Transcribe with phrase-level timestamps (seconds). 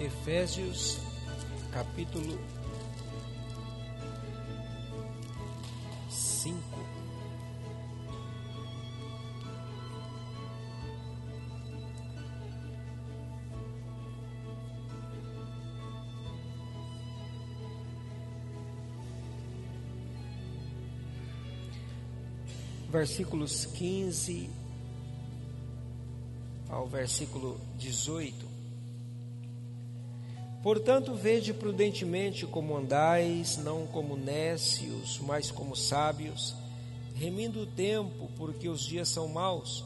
[0.00, 0.98] Efésios,
[1.70, 2.38] capítulo
[6.08, 6.58] 5.
[22.90, 24.48] Versículos 15
[26.70, 28.49] ao versículo 18.
[30.62, 36.54] Portanto, vede prudentemente como andais, não como nécios, mas como sábios,
[37.14, 39.84] remindo o tempo, porque os dias são maus.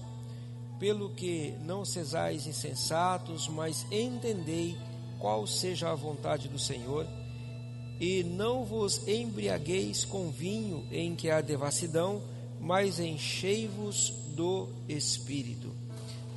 [0.80, 4.76] Pelo que não sejais insensatos, mas entendei
[5.20, 7.06] qual seja a vontade do Senhor,
[8.00, 12.20] e não vos embriagueis com vinho em que há devassidão,
[12.60, 15.84] mas enchei-vos do Espírito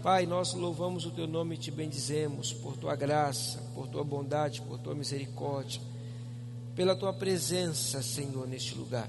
[0.07, 4.59] Pai, nós louvamos o teu nome e te bendizemos por tua graça, por tua bondade,
[4.63, 5.79] por tua misericórdia,
[6.75, 9.07] pela tua presença, Senhor, neste lugar.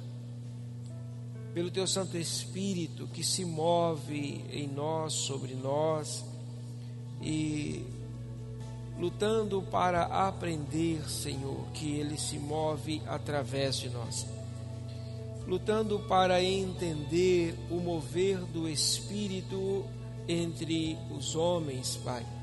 [1.55, 6.23] Pelo teu Santo Espírito que se move em nós, sobre nós
[7.23, 7.83] e
[8.99, 14.27] lutando para aprender, Senhor, que ele se move através de nós.
[15.47, 19.87] Lutando para entender o mover do Espírito
[20.29, 22.38] entre os homens, Pai.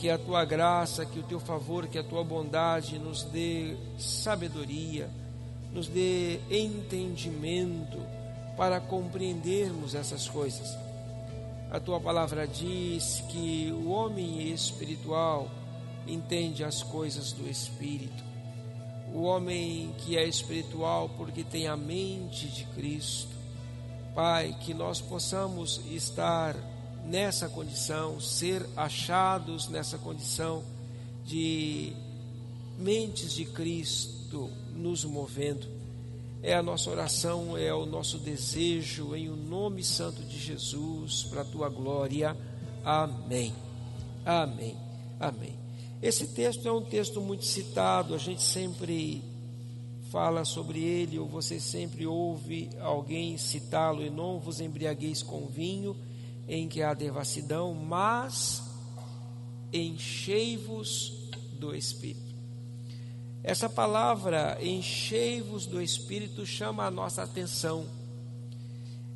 [0.00, 5.10] Que a tua graça, que o teu favor, que a tua bondade nos dê sabedoria,
[5.72, 7.98] nos dê entendimento
[8.56, 10.76] para compreendermos essas coisas.
[11.70, 15.48] A tua palavra diz que o homem espiritual
[16.06, 18.24] entende as coisas do espírito.
[19.14, 23.36] O homem que é espiritual porque tem a mente de Cristo.
[24.14, 26.56] Pai, que nós possamos estar
[27.10, 30.62] nessa condição, ser achados nessa condição
[31.24, 31.92] de
[32.78, 35.66] mentes de Cristo nos movendo.
[36.40, 41.42] É a nossa oração, é o nosso desejo, em o nome santo de Jesus, para
[41.42, 42.36] a tua glória.
[42.84, 43.52] Amém.
[44.24, 44.76] Amém.
[45.18, 45.58] Amém.
[46.00, 49.22] Esse texto é um texto muito citado, a gente sempre
[50.10, 55.96] fala sobre ele, ou você sempre ouve alguém citá-lo, e não vos embriagueis com vinho
[56.50, 58.60] em que há devassidão, mas
[59.72, 62.34] enchei-vos do Espírito.
[63.40, 67.86] Essa palavra, enchei-vos do Espírito, chama a nossa atenção.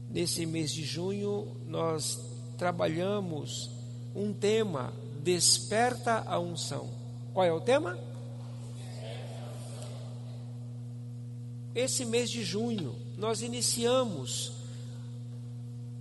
[0.09, 2.21] Nesse mês de junho, nós
[2.57, 3.69] trabalhamos
[4.15, 6.89] um tema, desperta a unção.
[7.33, 7.99] Qual é o tema?
[11.75, 14.53] Esse mês de junho, nós iniciamos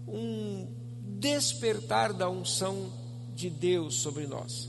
[0.08, 0.83] um
[1.24, 2.92] despertar da unção
[3.34, 4.68] de Deus sobre nós.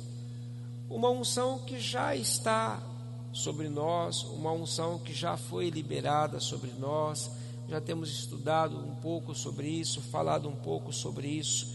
[0.88, 2.80] Uma unção que já está
[3.32, 7.28] sobre nós, uma unção que já foi liberada sobre nós.
[7.68, 11.74] Já temos estudado um pouco sobre isso, falado um pouco sobre isso.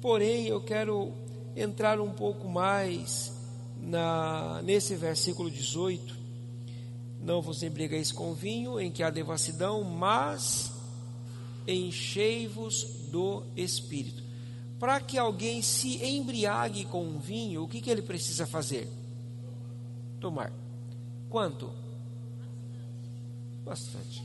[0.00, 1.12] Porém, eu quero
[1.54, 3.30] entrar um pouco mais
[3.78, 6.16] na nesse versículo 18.
[7.20, 10.72] Não vos embriagueis com vinho em que há devassidão, mas
[11.66, 14.24] enchei-vos do Espírito.
[14.80, 18.88] Para que alguém se embriague com um vinho, o que, que ele precisa fazer?
[20.18, 20.52] Tomar.
[21.30, 21.70] Quanto?
[23.64, 24.20] Bastante.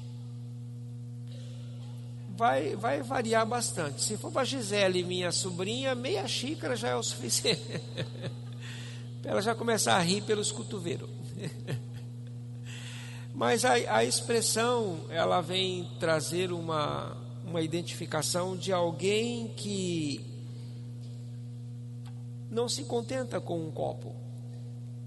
[2.36, 4.04] Vai, vai variar bastante.
[4.04, 7.62] Se for para Gisele, minha sobrinha, meia xícara já é o suficiente.
[9.22, 11.12] para ela já começar a rir pelos cotovelos.
[13.36, 17.16] Mas a, a expressão, ela vem trazer uma,
[17.50, 20.24] uma identificação de alguém que
[22.52, 24.16] não se contenta com um copo,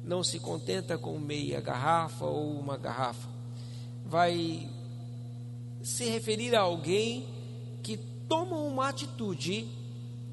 [0.05, 3.29] não se contenta com meia garrafa ou uma garrafa.
[4.05, 4.69] Vai
[5.83, 7.29] se referir a alguém
[7.81, 7.97] que
[8.29, 9.69] toma uma atitude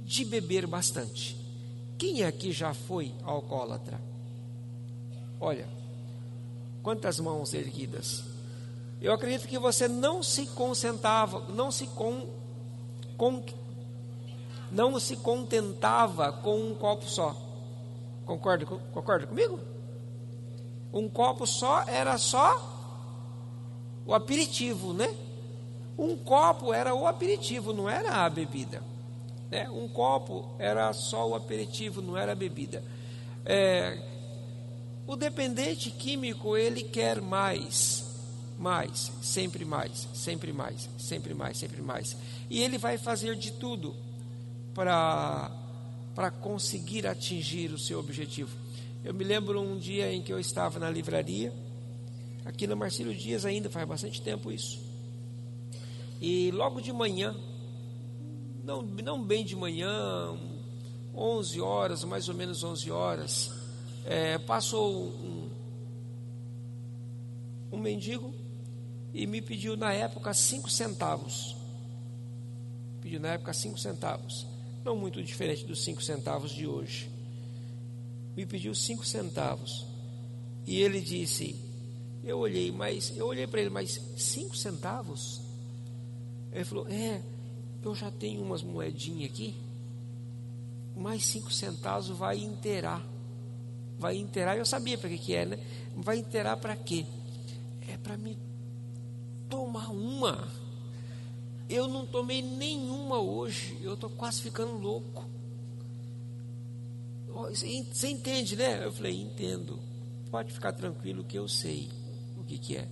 [0.03, 1.37] de beber bastante.
[1.95, 4.01] Quem aqui já foi alcoólatra?
[5.39, 5.69] Olha,
[6.81, 8.23] quantas mãos erguidas.
[9.01, 12.27] Eu acredito que você não se concentrava, não se com,
[13.15, 13.41] com,
[14.69, 17.35] não se contentava com um copo só.
[18.25, 19.59] Concorda, concorda comigo?
[20.91, 22.77] Um copo só era só
[24.05, 25.15] o aperitivo, né?
[25.97, 28.83] Um copo era o aperitivo, não era a bebida.
[29.49, 29.69] Né?
[29.69, 32.83] Um copo era só o aperitivo, não era a bebida.
[33.45, 33.97] É,
[35.07, 38.08] o dependente químico ele quer mais
[38.59, 42.17] mais, sempre mais, sempre mais, sempre mais, sempre mais.
[42.49, 43.95] E ele vai fazer de tudo
[44.73, 45.49] para
[46.41, 48.55] conseguir atingir o seu objetivo.
[49.01, 51.53] Eu me lembro um dia em que eu estava na livraria,
[52.43, 54.77] aqui na Marcílio Dias ainda, faz bastante tempo isso.
[56.19, 57.33] E logo de manhã,
[58.61, 60.37] não, não bem de manhã,
[61.15, 63.53] 11 horas, mais ou menos 11 horas,
[64.05, 65.49] é, passou um,
[67.71, 68.33] um mendigo
[69.13, 71.55] e me pediu na época cinco centavos.
[73.01, 74.45] Pediu na época cinco centavos.
[74.83, 77.09] Não muito diferente dos cinco centavos de hoje.
[78.35, 79.85] Me pediu cinco centavos.
[80.65, 81.55] E ele disse,
[82.23, 85.41] eu olhei, mas eu olhei para ele, mas cinco centavos?
[86.51, 87.21] Ele falou, é,
[87.83, 89.55] eu já tenho umas moedinhas aqui,
[90.95, 93.05] mais cinco centavos vai inteirar.
[93.97, 95.59] Vai inteirar, eu sabia para que, que é, né?
[95.95, 97.05] Vai inteirar para quê?
[97.87, 98.37] É para me
[99.49, 100.47] tomar uma.
[101.69, 105.25] Eu não tomei nenhuma hoje, eu estou quase ficando louco.
[107.27, 108.83] Você entende, né?
[108.85, 109.79] Eu falei, entendo.
[110.31, 111.89] Pode ficar tranquilo que eu sei
[112.37, 112.87] o que, que é.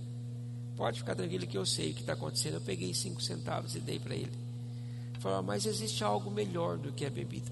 [0.76, 2.54] Pode ficar tranquilo que eu sei o que está acontecendo.
[2.54, 4.32] Eu peguei cinco centavos e dei para ele.
[5.18, 7.50] Falou, mas existe algo melhor do que a bebida.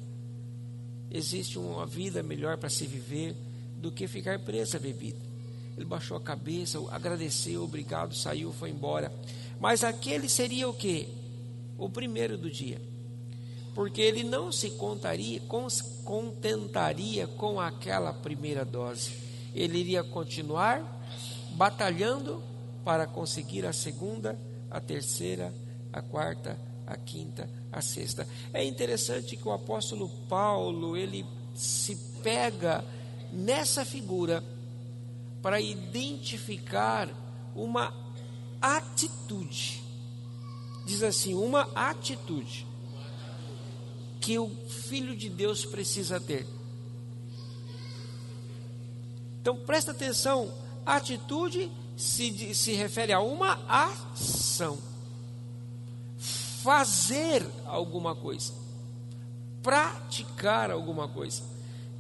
[1.10, 3.36] Existe uma vida melhor para se viver
[3.76, 5.25] do que ficar preso à bebida.
[5.76, 9.12] Ele baixou a cabeça, agradeceu, obrigado, saiu, foi embora.
[9.60, 11.08] Mas aquele seria o que?
[11.78, 12.80] O primeiro do dia.
[13.74, 15.40] Porque ele não se contaria,
[16.02, 19.12] contentaria com aquela primeira dose.
[19.54, 20.96] Ele iria continuar
[21.52, 22.42] batalhando
[22.84, 24.38] para conseguir a segunda,
[24.70, 25.52] a terceira,
[25.92, 28.26] a quarta, a quinta, a sexta.
[28.52, 32.84] É interessante que o apóstolo Paulo, ele se pega
[33.32, 34.42] nessa figura
[35.42, 37.08] para identificar
[37.54, 37.94] uma
[38.60, 39.82] atitude.
[40.84, 42.66] Diz assim, uma atitude
[44.20, 46.46] que o filho de Deus precisa ter.
[49.40, 50.52] Então presta atenção,
[50.84, 54.78] atitude se, se refere a uma ação
[56.66, 58.52] fazer alguma coisa,
[59.62, 61.44] praticar alguma coisa.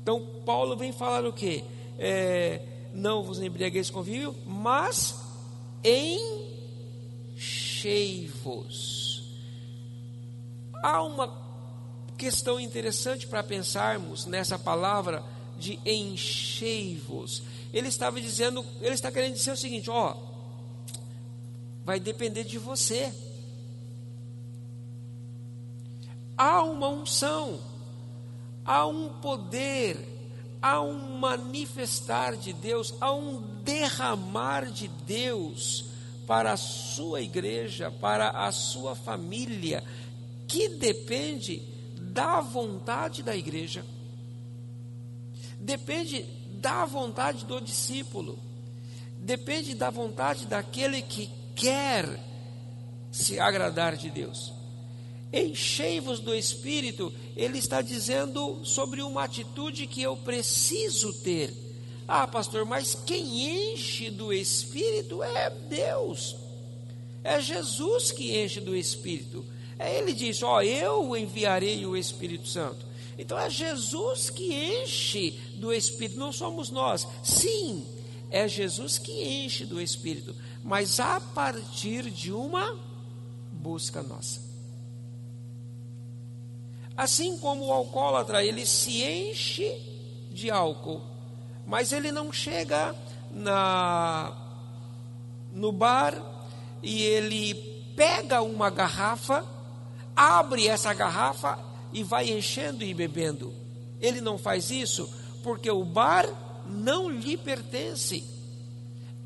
[0.02, 1.62] Então, Paulo vem falar o que?
[1.96, 2.60] É,
[2.92, 5.14] não vos embriagueis com vinho, mas
[7.34, 7.56] enchei-vos.
[10.82, 11.46] Há uma
[12.16, 15.22] questão interessante para pensarmos nessa palavra
[15.58, 17.42] de enchei-vos.
[17.72, 20.16] Ele estava dizendo, ele está querendo dizer o seguinte: ó,
[21.84, 23.12] vai depender de você
[26.36, 27.60] há uma unção,
[28.64, 29.96] há um poder,
[30.66, 35.84] há um manifestar de Deus, há um derramar de Deus
[36.26, 39.84] para a sua igreja, para a sua família,
[40.48, 41.62] que depende
[42.00, 43.86] da vontade da igreja,
[45.60, 46.24] depende
[46.60, 48.36] da vontade do discípulo,
[49.20, 52.20] depende da vontade daquele que quer
[53.12, 54.52] se agradar de Deus.
[55.32, 61.52] Enchei-vos do Espírito, ele está dizendo sobre uma atitude que eu preciso ter.
[62.06, 66.36] Ah, pastor, mas quem enche do Espírito é Deus,
[67.24, 69.44] é Jesus que enche do Espírito.
[69.78, 72.86] É, ele diz: Ó, eu enviarei o Espírito Santo.
[73.18, 77.06] Então é Jesus que enche do Espírito, não somos nós.
[77.24, 77.84] Sim,
[78.30, 82.78] é Jesus que enche do Espírito, mas a partir de uma
[83.52, 84.45] busca nossa.
[86.96, 89.70] Assim como o alcoólatra, ele se enche
[90.30, 91.02] de álcool,
[91.66, 92.94] mas ele não chega
[93.30, 94.34] na
[95.52, 96.14] no bar
[96.82, 97.54] e ele
[97.96, 99.44] pega uma garrafa,
[100.14, 101.58] abre essa garrafa
[101.92, 103.52] e vai enchendo e bebendo.
[104.00, 105.10] Ele não faz isso
[105.42, 106.26] porque o bar
[106.66, 108.24] não lhe pertence.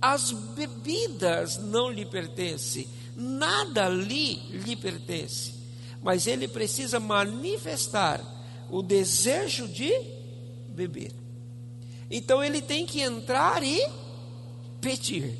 [0.02, 5.59] As bebidas não lhe pertencem, nada ali lhe pertence
[6.02, 8.20] mas ele precisa manifestar
[8.70, 9.92] o desejo de
[10.68, 11.12] beber.
[12.10, 13.80] Então ele tem que entrar e
[14.80, 15.36] pedir.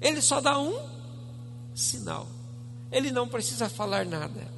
[0.00, 0.88] Ele só dá um
[1.74, 2.28] sinal.
[2.90, 4.48] Ele não precisa falar nada.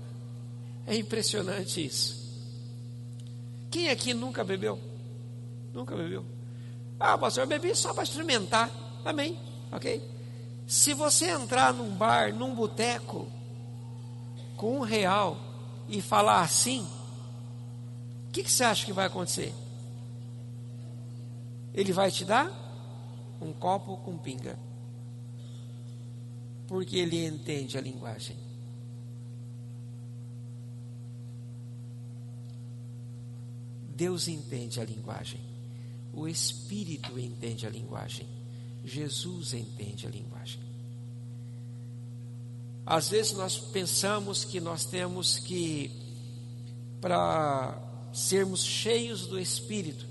[0.86, 2.20] É impressionante isso.
[3.70, 4.78] Quem aqui nunca bebeu?
[5.72, 6.24] Nunca bebeu?
[6.98, 8.70] Ah, pastor, eu bebi só para experimentar.
[9.04, 9.38] Amém.
[9.72, 10.02] Ok?
[10.70, 13.26] Se você entrar num bar, num boteco,
[14.56, 15.36] com um real
[15.88, 16.86] e falar assim,
[18.28, 19.52] o que, que você acha que vai acontecer?
[21.74, 22.48] Ele vai te dar
[23.40, 24.56] um copo com pinga,
[26.68, 28.36] porque ele entende a linguagem.
[33.88, 35.40] Deus entende a linguagem,
[36.14, 38.28] o Espírito entende a linguagem,
[38.84, 40.29] Jesus entende a linguagem.
[42.84, 45.90] Às vezes nós pensamos que nós temos que,
[47.00, 47.78] para
[48.12, 50.06] sermos cheios do Espírito,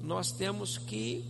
[0.00, 1.24] nós temos que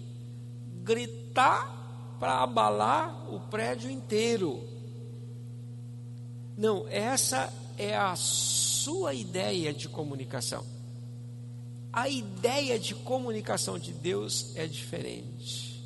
[0.82, 4.62] gritar para abalar o prédio inteiro.
[6.56, 10.64] Não, essa é a sua ideia de comunicação.
[11.92, 15.82] A ideia de comunicação de Deus é diferente.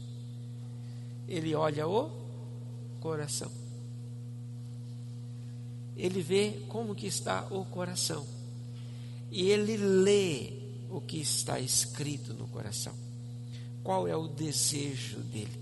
[1.27, 2.11] Ele olha o
[3.01, 3.51] coração.
[5.97, 8.27] Ele vê como que está o coração.
[9.31, 10.53] E ele lê
[10.91, 12.95] o que está escrito no coração.
[13.83, 15.61] Qual é o desejo dele?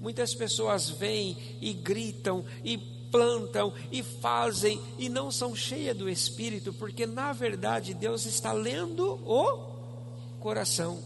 [0.00, 2.76] Muitas pessoas vêm e gritam e
[3.12, 9.20] plantam e fazem e não são cheias do Espírito, porque na verdade Deus está lendo
[9.24, 9.72] o
[10.40, 10.98] coração.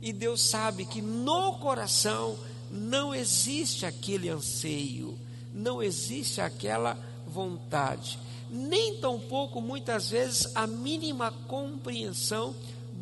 [0.00, 2.38] E Deus sabe que no coração
[2.70, 5.18] não existe aquele anseio,
[5.52, 6.96] não existe aquela
[7.28, 8.18] vontade,
[8.50, 12.54] nem tampouco muitas vezes a mínima compreensão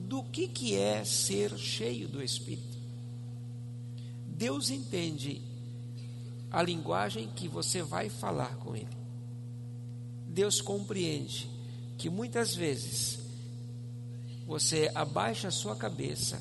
[0.09, 2.77] do que, que é ser cheio do Espírito.
[4.27, 5.41] Deus entende
[6.51, 8.97] a linguagem que você vai falar com Ele.
[10.27, 11.51] Deus compreende
[11.97, 13.19] que muitas vezes
[14.47, 16.41] você abaixa a sua cabeça,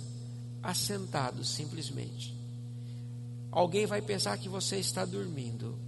[0.61, 2.35] assentado simplesmente.
[3.51, 5.79] Alguém vai pensar que você está dormindo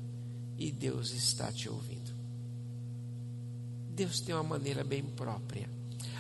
[0.58, 2.16] e Deus está te ouvindo.
[3.90, 5.70] Deus tem uma maneira bem própria.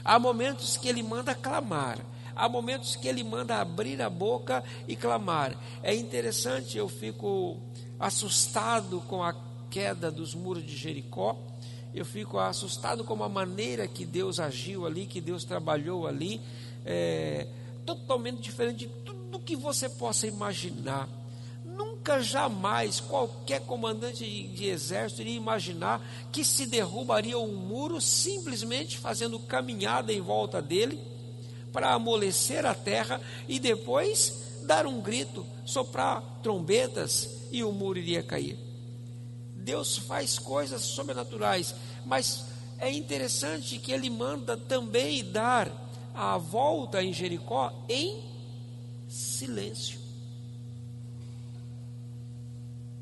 [0.04, 2.00] Há momentos que Ele manda clamar,
[2.36, 5.56] há momentos que Ele manda abrir a boca e clamar.
[5.84, 7.58] É interessante, eu fico
[8.00, 9.36] assustado com a
[9.70, 11.38] queda dos muros de Jericó,
[11.94, 16.42] eu fico assustado com a maneira que Deus agiu ali, que Deus trabalhou ali,
[16.86, 17.48] é,
[17.86, 21.10] totalmente diferente de tudo que você possa imaginar.
[21.78, 28.98] Nunca, jamais, qualquer comandante de, de exército iria imaginar que se derrubaria um muro simplesmente
[28.98, 31.00] fazendo caminhada em volta dele
[31.72, 38.24] para amolecer a terra e depois dar um grito, soprar trombetas e o muro iria
[38.24, 38.58] cair.
[39.54, 42.46] Deus faz coisas sobrenaturais, mas
[42.80, 45.72] é interessante que ele manda também dar
[46.16, 48.24] a volta em Jericó em
[49.08, 50.07] silêncio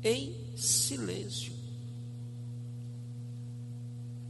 [0.06, 1.52] em silêncio.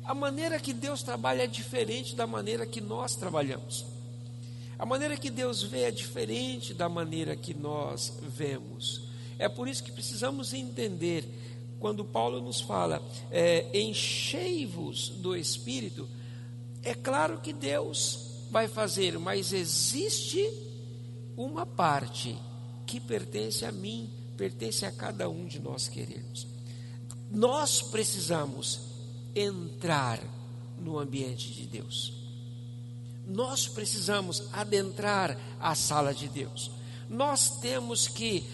[0.05, 3.85] A maneira que Deus trabalha é diferente da maneira que nós trabalhamos.
[4.79, 9.09] A maneira que Deus vê é diferente da maneira que nós vemos.
[9.39, 11.25] É por isso que precisamos entender,
[11.79, 16.09] quando Paulo nos fala, é, enchei-vos do Espírito,
[16.83, 20.49] é claro que Deus vai fazer, mas existe
[21.37, 22.39] uma parte
[22.87, 26.47] que pertence a mim pertence a cada um de nós querermos.
[27.31, 28.81] Nós precisamos
[29.35, 30.21] entrar
[30.79, 32.13] no ambiente de Deus.
[33.27, 36.71] Nós precisamos adentrar a sala de Deus.
[37.09, 38.45] Nós temos que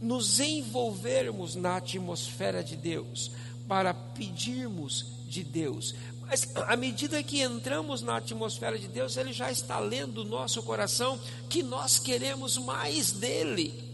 [0.00, 3.30] nos envolvermos na atmosfera de Deus
[3.68, 5.94] para pedirmos de Deus.
[6.22, 10.62] Mas à medida que entramos na atmosfera de Deus, Ele já está lendo o nosso
[10.62, 13.85] coração que nós queremos mais dele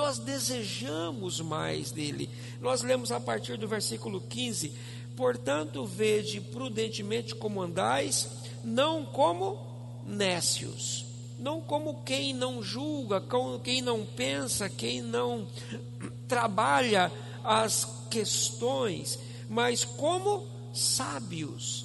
[0.00, 2.30] nós desejamos mais dele.
[2.58, 4.72] Nós lemos a partir do versículo 15:
[5.14, 8.26] Portanto, vede prudentemente como andais,
[8.64, 9.58] não como
[10.06, 11.04] nécios,
[11.38, 13.22] não como quem não julga,
[13.62, 15.46] quem não pensa, quem não
[16.26, 17.12] trabalha
[17.44, 19.18] as questões,
[19.50, 21.84] mas como sábios.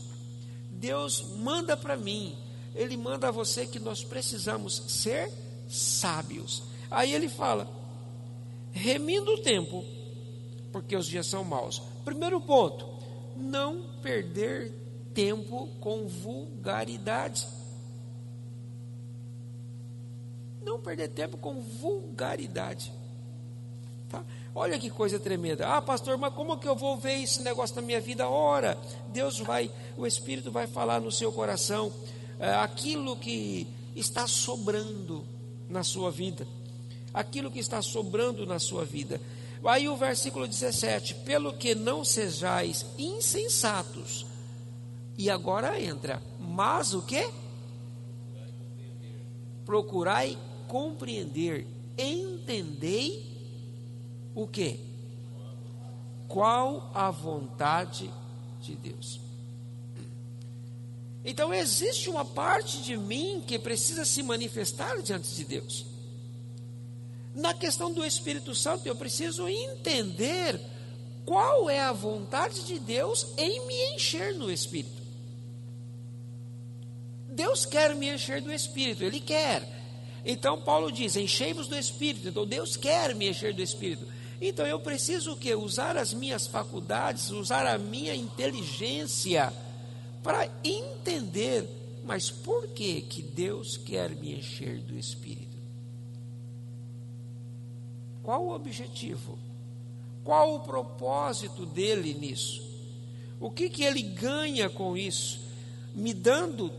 [0.71, 2.37] Deus manda para mim,
[2.73, 5.29] Ele manda a você que nós precisamos ser
[5.67, 6.63] sábios.
[6.89, 7.84] Aí ele fala:
[8.75, 9.85] remindo o tempo,
[10.71, 11.81] porque os dias são maus.
[12.03, 12.85] Primeiro ponto,
[13.37, 14.71] não perder
[15.13, 17.47] tempo com vulgaridade.
[20.61, 22.91] Não perder tempo com vulgaridade.
[24.09, 24.25] Tá?
[24.53, 25.67] Olha que coisa tremenda.
[25.67, 28.27] Ah, pastor, mas como que eu vou ver esse negócio na minha vida?
[28.27, 28.77] Ora,
[29.07, 31.93] Deus vai, o Espírito vai falar no seu coração
[32.37, 35.23] é, aquilo que está sobrando
[35.69, 36.45] na sua vida
[37.15, 39.19] aquilo que está sobrando na sua vida.
[39.63, 44.25] Aí o versículo 17: Pelo que não sejais insensatos.
[45.17, 47.25] E agora entra, mas o que?
[49.65, 51.65] Procurai compreender,
[51.97, 53.25] entendei
[54.35, 54.77] o que?
[56.27, 58.11] Qual a vontade
[58.61, 59.21] de Deus.
[61.23, 65.94] Então existe uma parte de mim que precisa se manifestar diante de Deus.
[67.35, 70.57] Na questão do Espírito Santo, eu preciso entender
[71.25, 75.03] qual é a vontade de Deus em me encher no Espírito.
[77.29, 79.67] Deus quer me encher do Espírito, Ele quer.
[80.23, 82.29] Então Paulo diz: enchei-vos do Espírito.
[82.29, 84.07] Então Deus quer me encher do Espírito.
[84.39, 85.55] Então eu preciso o?
[85.55, 89.51] Usar as minhas faculdades, usar a minha inteligência
[90.23, 91.67] para entender,
[92.03, 95.44] mas por que que Deus quer me encher do Espírito?
[98.25, 99.37] Qual o objetivo?
[100.23, 102.67] Qual o propósito dele nisso?
[103.39, 105.41] O que que ele ganha com isso?
[105.93, 106.73] Me dando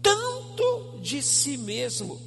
[0.00, 2.20] tanto de si mesmo,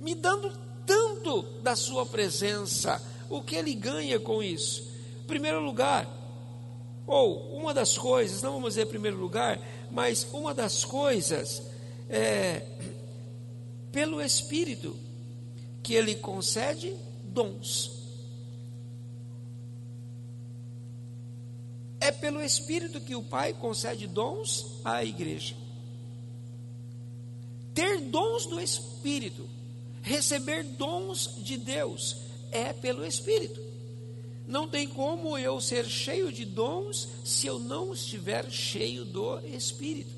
[0.00, 0.52] me dando
[0.84, 3.00] tanto da sua presença.
[3.30, 4.90] O que ele ganha com isso?
[5.22, 6.10] Em primeiro lugar,
[7.06, 11.62] ou uma das coisas, não vamos dizer primeiro lugar, mas uma das coisas
[12.10, 12.66] é
[13.92, 14.96] pelo Espírito
[15.80, 16.96] que ele concede
[17.32, 18.02] dons.
[22.00, 25.54] É pelo Espírito que o Pai concede dons à igreja.
[27.74, 29.48] Ter dons do Espírito,
[30.02, 32.16] receber dons de Deus,
[32.50, 33.62] é pelo Espírito.
[34.46, 40.12] Não tem como eu ser cheio de dons se eu não estiver cheio do Espírito.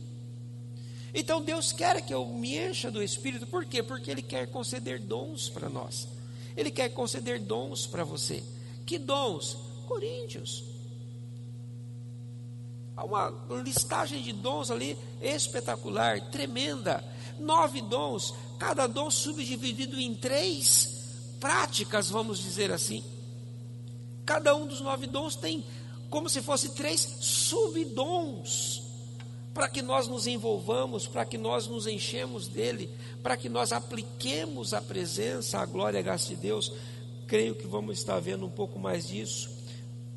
[1.13, 3.83] Então Deus quer que eu me encha do Espírito, por quê?
[3.83, 6.09] Porque Ele quer conceder dons para nós.
[6.57, 8.43] Ele quer conceder dons para você.
[8.87, 9.57] Que dons?
[9.87, 10.65] Coríntios.
[12.97, 13.33] Há uma
[13.63, 17.05] listagem de dons ali espetacular, tremenda.
[17.39, 23.05] Nove dons, cada dom subdividido em três práticas, vamos dizer assim.
[24.25, 25.65] Cada um dos nove dons tem
[26.09, 28.84] como se fosse três subdons
[29.55, 32.91] para que nós nos envolvamos, para que nós nos enchemos dele,
[33.23, 36.73] para que nós apliquemos a presença, a glória, a graça de Deus.
[37.29, 39.49] Creio que vamos estar vendo um pouco mais disso,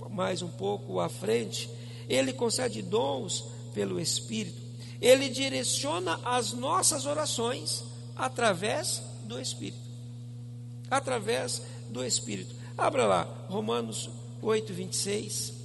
[0.09, 1.69] mais um pouco à frente.
[2.09, 4.59] Ele concede dons pelo Espírito.
[4.99, 7.83] Ele direciona as nossas orações
[8.15, 9.77] através do Espírito.
[10.89, 12.55] Através do Espírito.
[12.75, 14.09] Abra lá, Romanos
[14.41, 15.56] 8, 26.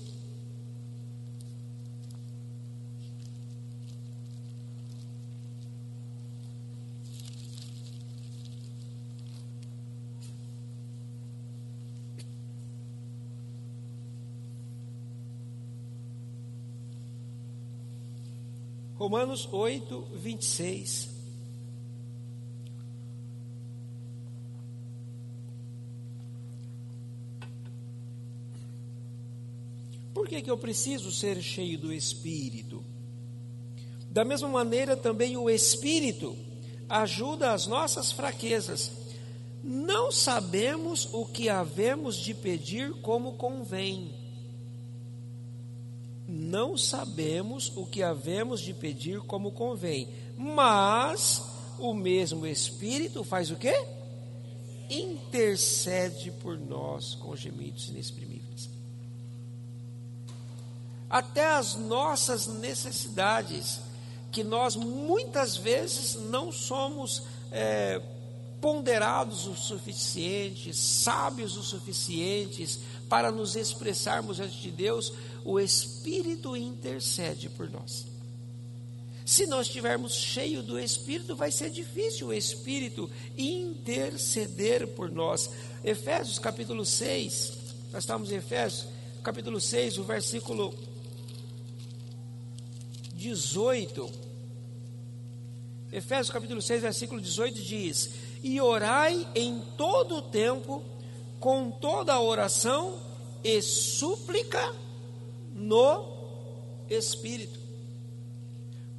[19.02, 21.10] Romanos 8, 26.
[30.14, 32.84] Por que, que eu preciso ser cheio do Espírito?
[34.08, 36.36] Da mesma maneira, também o Espírito
[36.88, 38.92] ajuda as nossas fraquezas.
[39.64, 44.21] Não sabemos o que havemos de pedir como convém.
[46.34, 50.08] Não sabemos o que havemos de pedir como convém.
[50.36, 51.42] Mas
[51.78, 53.74] o mesmo Espírito faz o quê?
[54.88, 58.42] Intercede por nós com gemidos inexprimíveis
[61.12, 63.80] até as nossas necessidades,
[64.32, 68.00] que nós muitas vezes não somos é,
[68.62, 72.80] ponderados o suficiente, sábios o suficientes
[73.12, 75.12] para nos expressarmos diante de Deus,
[75.44, 78.06] o Espírito intercede por nós.
[79.22, 85.50] Se nós estivermos cheios do Espírito, vai ser difícil o Espírito interceder por nós.
[85.84, 87.52] Efésios capítulo 6,
[87.92, 88.86] nós estamos em Efésios
[89.22, 90.74] capítulo 6, o versículo
[93.12, 94.10] 18.
[95.92, 98.08] Efésios capítulo 6, versículo 18 diz:
[98.42, 100.82] E orai em todo o tempo,
[101.42, 102.94] com toda oração
[103.42, 104.72] e súplica
[105.52, 106.06] no
[106.88, 107.58] Espírito.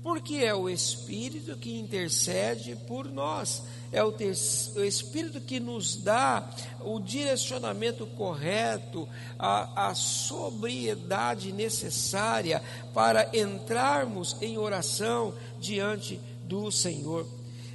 [0.04, 4.34] Porque é o Espírito que intercede por nós é o, ter,
[4.76, 6.50] o Espírito que nos dá
[6.82, 9.08] o direcionamento correto,
[9.40, 12.62] a, a sobriedade necessária
[12.94, 17.26] para entrarmos em oração diante do Senhor.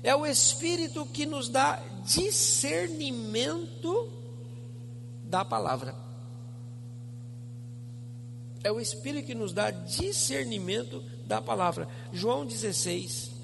[0.02, 4.17] É o Espírito que nos dá discernimento
[5.28, 5.94] da palavra.
[8.64, 11.88] É o Espírito que nos dá discernimento da palavra.
[12.12, 13.38] João 16,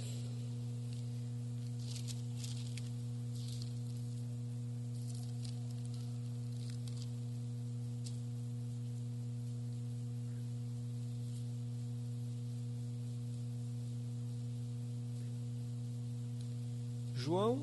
[17.14, 17.62] João,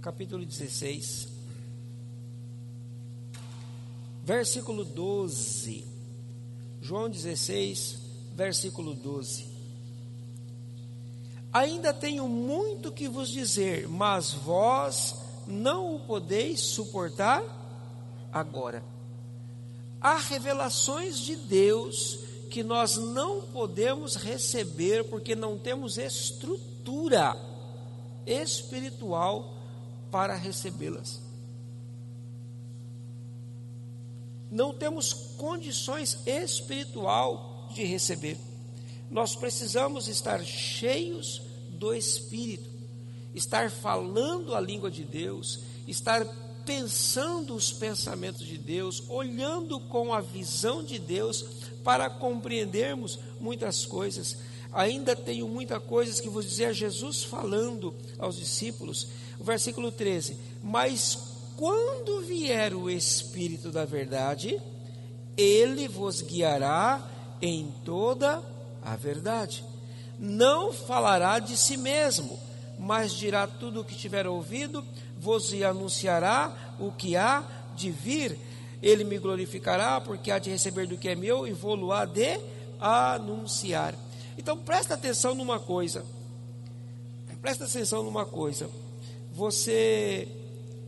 [0.00, 1.37] capítulo 16,
[4.28, 5.86] versículo 12.
[6.82, 7.98] João 16,
[8.34, 9.46] versículo 12.
[11.50, 15.14] Ainda tenho muito que vos dizer, mas vós
[15.46, 17.42] não o podeis suportar
[18.30, 18.84] agora.
[19.98, 22.18] Há revelações de Deus
[22.50, 27.34] que nós não podemos receber porque não temos estrutura
[28.26, 29.54] espiritual
[30.10, 31.27] para recebê-las.
[34.50, 38.36] Não temos condições espiritual de receber.
[39.10, 42.68] Nós precisamos estar cheios do Espírito,
[43.34, 46.26] estar falando a língua de Deus, estar
[46.64, 51.42] pensando os pensamentos de Deus, olhando com a visão de Deus
[51.82, 54.36] para compreendermos muitas coisas.
[54.70, 59.08] Ainda tenho muitas coisas que vos dizer, Jesus falando aos discípulos,
[59.38, 64.62] o versículo 13: Mas quando vier o Espírito da Verdade,
[65.36, 67.04] ele vos guiará
[67.42, 68.40] em toda
[68.80, 69.64] a verdade.
[70.20, 72.38] Não falará de si mesmo,
[72.78, 74.84] mas dirá tudo o que tiver ouvido,
[75.18, 77.42] vos anunciará o que há
[77.74, 78.38] de vir.
[78.80, 82.38] Ele me glorificará, porque há de receber do que é meu e vou-lo há de
[82.78, 83.96] anunciar.
[84.38, 86.06] Então presta atenção numa coisa.
[87.42, 88.70] Presta atenção numa coisa.
[89.34, 90.37] Você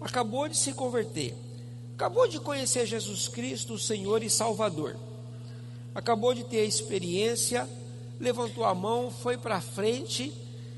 [0.01, 1.35] acabou de se converter.
[1.95, 4.97] Acabou de conhecer Jesus Cristo, o Senhor e Salvador.
[5.95, 7.69] Acabou de ter a experiência,
[8.19, 10.33] levantou a mão, foi para frente,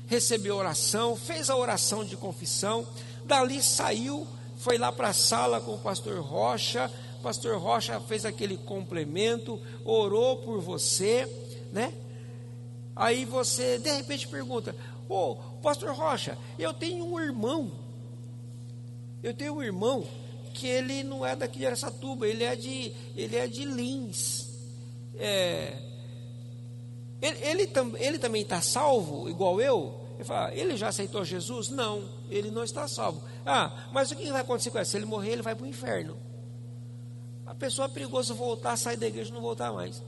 [0.07, 2.85] recebeu oração, fez a oração de confissão,
[3.25, 8.25] dali saiu, foi lá para a sala com o pastor Rocha, o pastor Rocha fez
[8.25, 11.25] aquele complemento, orou por você,
[11.71, 11.93] né?
[12.95, 14.75] Aí você de repente pergunta:
[15.07, 17.82] Ô, oh, pastor Rocha, eu tenho um irmão.
[19.23, 20.05] Eu tenho um irmão
[20.53, 24.49] que ele não é daqui de Aracatuba, ele é de, ele é de Lins.
[25.17, 25.77] É,
[27.21, 29.99] ele, ele, ele também está salvo, igual eu?
[30.15, 31.69] Ele fala, ele já aceitou Jesus?
[31.69, 33.23] Não, ele não está salvo.
[33.45, 34.85] Ah, mas o que vai acontecer com ele?
[34.85, 36.17] Se ele morrer, ele vai para o inferno.
[37.45, 40.03] A pessoa é perigoso voltar, sair da igreja e não voltar mais.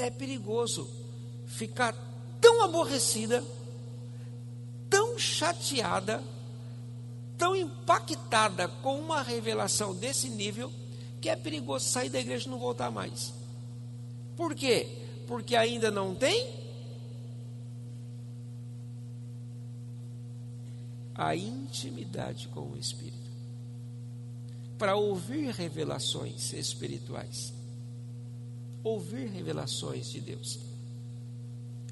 [0.00, 0.88] é perigoso
[1.46, 1.94] ficar
[2.40, 3.44] tão aborrecida,
[5.10, 6.22] tão chateada,
[7.36, 10.72] tão impactada com uma revelação desse nível,
[11.20, 13.32] que é perigoso sair da igreja e não voltar mais.
[14.36, 14.86] Por quê?
[15.26, 16.60] Porque ainda não tem
[21.14, 23.18] a intimidade com o Espírito
[24.78, 27.52] para ouvir revelações espirituais
[28.82, 30.69] ouvir revelações de Deus.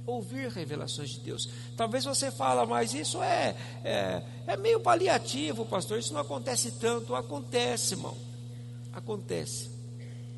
[0.09, 1.51] Ouvir revelações de Deus.
[1.77, 5.99] Talvez você fala, mas isso é, é, é meio paliativo, pastor.
[5.99, 7.14] Isso não acontece tanto.
[7.14, 8.16] Acontece, irmão.
[8.90, 9.68] Acontece.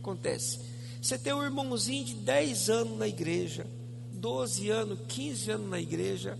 [0.01, 0.59] Acontece.
[1.01, 3.65] Você tem um irmãozinho de 10 anos na igreja,
[4.13, 6.37] 12 anos, 15 anos na igreja,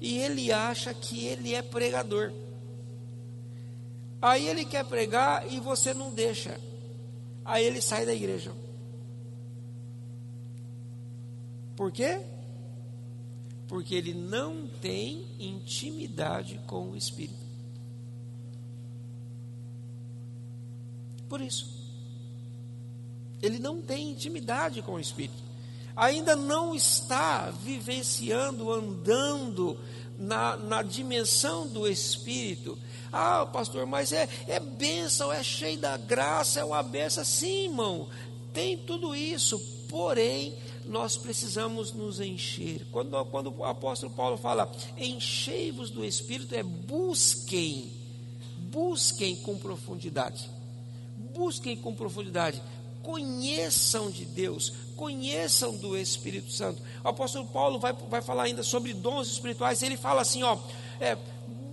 [0.00, 2.32] e ele acha que ele é pregador.
[4.22, 6.58] Aí ele quer pregar e você não deixa.
[7.44, 8.52] Aí ele sai da igreja.
[11.76, 12.22] Por quê?
[13.70, 17.38] Porque ele não tem intimidade com o Espírito.
[21.28, 21.72] Por isso.
[23.40, 25.40] Ele não tem intimidade com o Espírito.
[25.94, 29.78] Ainda não está vivenciando, andando
[30.18, 32.76] na, na dimensão do Espírito.
[33.12, 37.24] Ah, pastor, mas é, é bênção, é cheio da graça, é uma benção.
[37.24, 38.08] Sim, irmão,
[38.52, 39.60] tem tudo isso.
[39.88, 42.86] Porém, nós precisamos nos encher.
[42.90, 47.92] Quando, quando o apóstolo Paulo fala, enchei-vos do Espírito, é busquem,
[48.70, 50.48] busquem com profundidade.
[51.34, 52.62] Busquem com profundidade.
[53.02, 56.82] Conheçam de Deus, conheçam do Espírito Santo.
[57.02, 59.82] O apóstolo Paulo vai, vai falar ainda sobre dons espirituais.
[59.82, 60.58] Ele fala assim: ó,
[60.98, 61.16] é,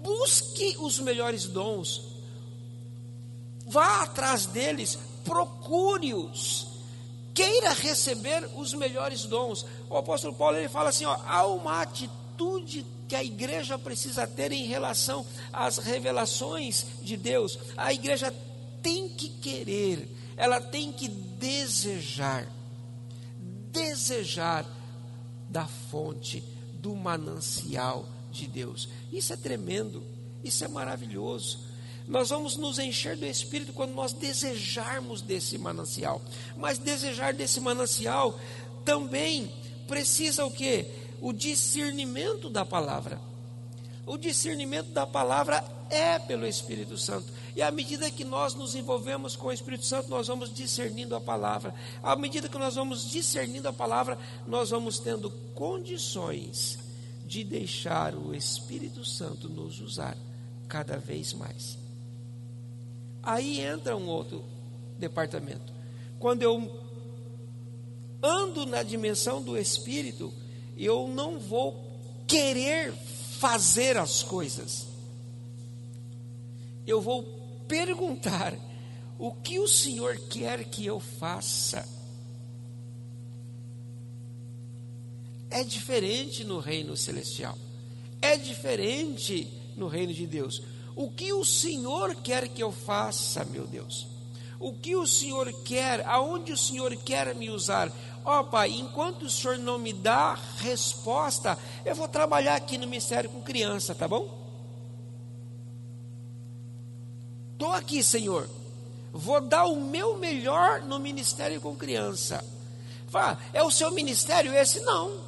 [0.01, 2.01] busque os melhores dons,
[3.65, 6.76] vá atrás deles, procure-os
[7.37, 9.63] queira receber os melhores dons.
[9.87, 14.51] O apóstolo Paulo ele fala assim: ó, há uma atitude que a igreja precisa ter
[14.51, 15.23] em relação
[15.53, 17.59] às revelações de Deus.
[17.77, 18.33] A igreja
[18.81, 22.47] tem que querer, ela tem que desejar,
[23.71, 24.65] desejar
[25.47, 28.89] da fonte, do manancial de Deus.
[29.13, 30.03] Isso é tremendo,
[30.43, 31.66] isso é maravilhoso.
[32.07, 36.21] Nós vamos nos encher do Espírito quando nós desejarmos desse manancial.
[36.55, 38.39] Mas desejar desse manancial
[38.85, 39.51] também
[39.87, 40.85] precisa o que?
[41.21, 43.19] O discernimento da palavra.
[44.05, 47.27] O discernimento da palavra é pelo Espírito Santo.
[47.53, 51.19] E à medida que nós nos envolvemos com o Espírito Santo, nós vamos discernindo a
[51.19, 51.75] palavra.
[52.01, 56.79] À medida que nós vamos discernindo a palavra, nós vamos tendo condições
[57.25, 60.15] de deixar o Espírito Santo nos usar
[60.69, 61.86] cada vez mais.
[63.27, 64.41] Aí entra um outro
[64.97, 65.73] departamento.
[66.17, 66.81] Quando eu
[68.23, 70.33] ando na dimensão do Espírito,
[70.77, 71.75] eu não vou
[72.25, 74.87] querer fazer as coisas.
[76.87, 77.23] Eu vou
[77.67, 78.57] perguntar:
[79.19, 81.85] o que o Senhor quer que eu faça?
[85.49, 87.57] É diferente no reino celestial.
[88.21, 90.76] É diferente no reino de Deus.
[90.97, 94.07] O que o Senhor quer que eu faça, meu Deus?
[94.59, 96.03] O que o Senhor quer?
[96.07, 97.91] Aonde o Senhor quer me usar?
[98.25, 101.55] Ó oh, Pai, enquanto o Senhor não me dá resposta,
[101.85, 104.27] eu vou trabalhar aqui no ministério com criança, tá bom?
[107.53, 108.49] Estou aqui, Senhor.
[109.13, 112.43] Vou dar o meu melhor no ministério com criança.
[113.07, 114.79] Fala, é o seu ministério esse?
[114.79, 115.21] Não.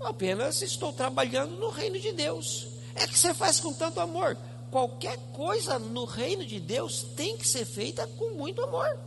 [0.00, 2.73] Apenas estou trabalhando no reino de Deus.
[2.94, 4.36] É que você faz com tanto amor
[4.74, 8.98] qualquer coisa no reino de Deus tem que ser feita com muito amor.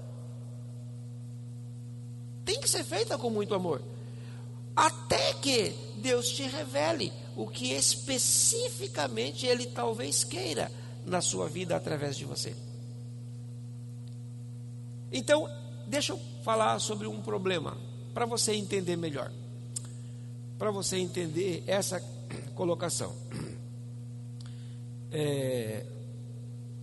[2.46, 3.82] Tem que ser feita com muito amor.
[4.74, 10.72] Até que Deus te revele o que especificamente Ele talvez queira
[11.06, 12.56] na sua vida através de você.
[15.12, 15.50] Então,
[15.86, 17.78] deixa eu falar sobre um problema,
[18.14, 19.34] para você entender melhor.
[20.58, 22.00] Para você entender essa
[22.56, 23.14] colocação.
[25.12, 25.86] É,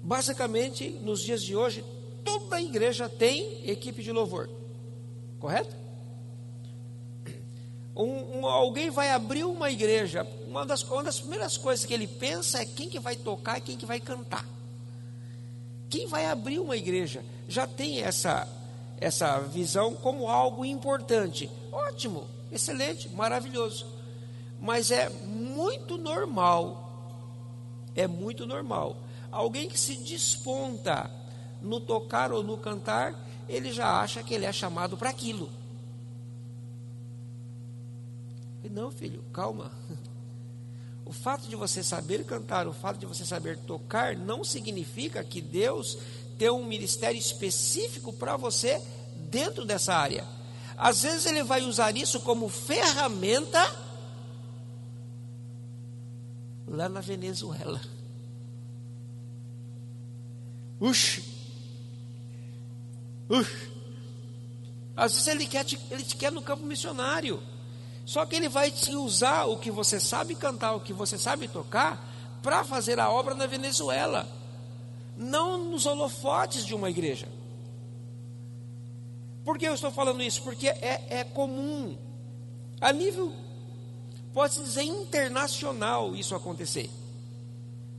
[0.03, 1.85] basicamente, nos dias de hoje,
[2.25, 4.49] toda igreja tem equipe de louvor,
[5.39, 5.77] correto?
[7.97, 12.09] Um, um, alguém vai abrir uma igreja, uma das, uma das primeiras coisas que ele
[12.09, 14.45] pensa é quem que vai tocar e quem que vai cantar.
[15.89, 18.49] Quem vai abrir uma igreja já tem essa,
[19.01, 21.49] essa visão como algo importante.
[21.71, 23.87] Ótimo, excelente, maravilhoso.
[24.61, 26.84] Mas é muito normal
[27.95, 28.97] é muito normal.
[29.31, 31.11] Alguém que se desponta
[31.61, 33.15] no tocar ou no cantar,
[33.49, 35.51] ele já acha que ele é chamado para aquilo.
[38.71, 39.71] Não, filho, calma.
[41.07, 45.41] O fato de você saber cantar, o fato de você saber tocar, não significa que
[45.41, 45.99] Deus
[46.39, 48.83] tem um ministério específico para você
[49.15, 50.27] dentro dessa área.
[50.77, 53.84] Às vezes ele vai usar isso como ferramenta
[56.67, 57.81] lá na Venezuela.
[60.81, 61.23] Ux!
[63.29, 63.49] Ux!
[64.97, 67.43] Às vezes ele quer te, ele te quer no campo missionário.
[68.05, 71.49] Só que ele vai te usar o que você sabe cantar, o que você sabe
[71.49, 74.29] tocar, para fazer a obra na Venezuela.
[75.17, 77.29] Não nos holofotes de uma igreja.
[79.45, 80.43] Por que eu estou falando isso?
[80.43, 81.97] Porque é, é comum.
[82.81, 83.33] A nível
[84.35, 86.91] pode-se dizer internacional isso acontecer.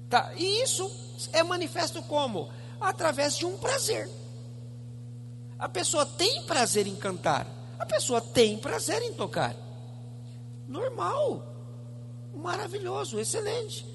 [0.10, 0.34] Tá?
[0.36, 0.91] E isso
[1.32, 2.50] é manifesto como?
[2.80, 4.10] Através de um prazer.
[5.58, 7.48] A pessoa tem prazer em cantar,
[7.80, 9.56] a pessoa tem prazer em tocar.
[10.67, 11.43] Normal,
[12.36, 13.86] maravilhoso, excelente.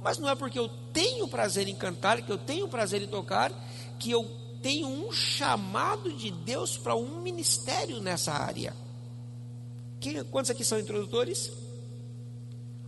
[0.00, 3.52] Mas não é porque eu tenho prazer em cantar, que eu tenho prazer em tocar,
[3.98, 4.24] que eu
[4.62, 8.74] tenho um chamado de Deus para um ministério nessa área.
[10.30, 11.50] quantos aqui são introdutores?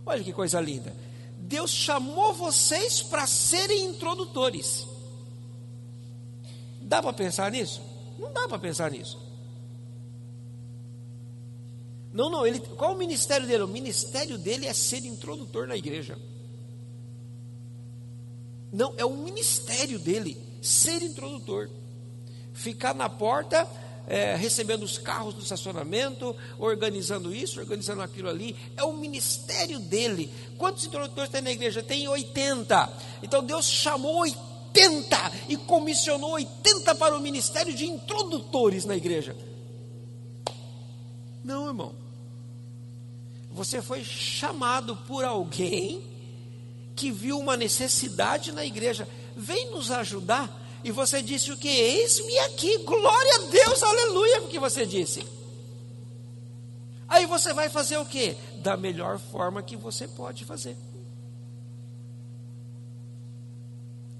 [0.05, 0.93] Olha que coisa linda.
[1.39, 4.87] Deus chamou vocês para serem introdutores.
[6.81, 7.81] Dá para pensar nisso?
[8.19, 9.19] Não dá para pensar nisso.
[12.13, 13.63] Não, não, ele, qual o ministério dele?
[13.63, 16.17] O ministério dele é ser introdutor na igreja.
[18.71, 21.69] Não, é o ministério dele, ser introdutor.
[22.53, 23.67] Ficar na porta
[24.07, 28.55] é, recebendo os carros do estacionamento, organizando isso, organizando aquilo ali.
[28.75, 30.31] É o ministério dele.
[30.57, 31.81] Quantos introdutores tem na igreja?
[31.81, 32.93] Tem 80.
[33.21, 39.35] Então Deus chamou 80 e comissionou 80 para o ministério de introdutores na igreja.
[41.43, 41.95] Não, irmão.
[43.51, 46.01] Você foi chamado por alguém
[46.95, 49.07] que viu uma necessidade na igreja.
[49.35, 51.69] Vem nos ajudar e você disse o que?
[51.69, 55.25] Eis-me aqui, glória a Deus, aleluia, porque você disse.
[57.07, 58.35] Aí você vai fazer o que?
[58.57, 60.75] Da melhor forma que você pode fazer.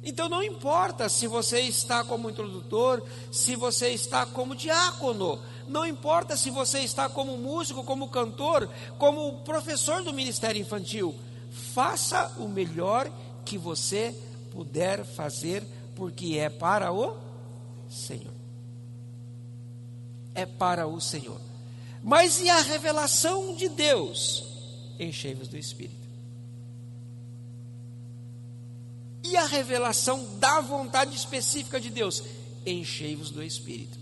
[0.04, 6.36] Então não importa se você está como introdutor, se você está como diácono, não importa
[6.36, 11.16] se você está como músico, como cantor, como professor do ministério infantil.
[11.74, 13.10] Faça o melhor
[13.46, 14.14] que você
[14.52, 15.64] puder fazer,
[15.96, 17.18] porque é para o
[17.90, 18.34] Senhor.
[20.36, 21.40] É para o Senhor.
[22.02, 24.44] Mas e a revelação de Deus?
[25.00, 26.04] Enchei-vos do Espírito.
[29.24, 32.24] E a revelação da vontade específica de Deus?
[32.66, 33.98] Enchei-vos do Espírito.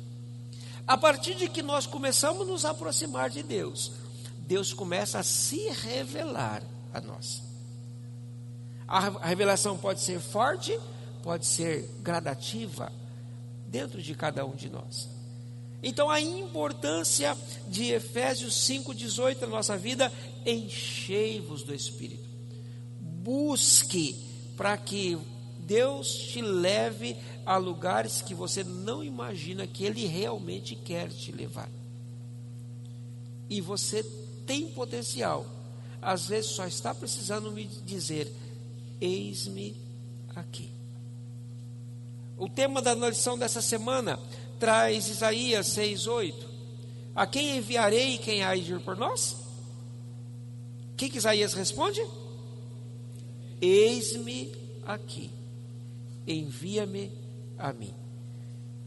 [0.88, 3.92] A partir de que nós começamos a nos aproximar de Deus,
[4.40, 7.44] Deus começa a se revelar a nós.
[8.88, 10.78] A revelação pode ser forte,
[11.24, 12.92] pode ser gradativa,
[13.68, 15.10] dentro de cada um de nós.
[15.82, 17.36] Então a importância
[17.68, 20.12] de Efésios 5,18 na nossa vida,
[20.46, 22.30] enchei-vos do Espírito.
[23.00, 24.16] Busque
[24.56, 25.18] para que
[25.60, 31.70] Deus te leve a lugares que você não imagina que Ele realmente quer te levar.
[33.50, 34.04] E você
[34.46, 35.46] tem potencial.
[36.02, 38.32] Às vezes só está precisando me dizer:
[39.00, 39.76] Eis-me
[40.36, 40.81] aqui.
[42.42, 44.20] O tema da lição dessa semana
[44.60, 46.34] traz Isaías 6,8.
[47.14, 49.34] A quem enviarei quem há de ir por nós?
[50.92, 52.04] O que, que Isaías responde?
[53.62, 54.56] Eis-me
[54.88, 55.30] aqui,
[56.26, 57.12] envia-me
[57.60, 57.94] a mim.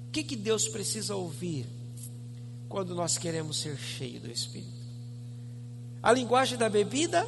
[0.08, 1.64] O que, que Deus precisa ouvir
[2.68, 4.82] quando nós queremos ser cheios do Espírito?
[6.02, 7.24] A linguagem da bebida?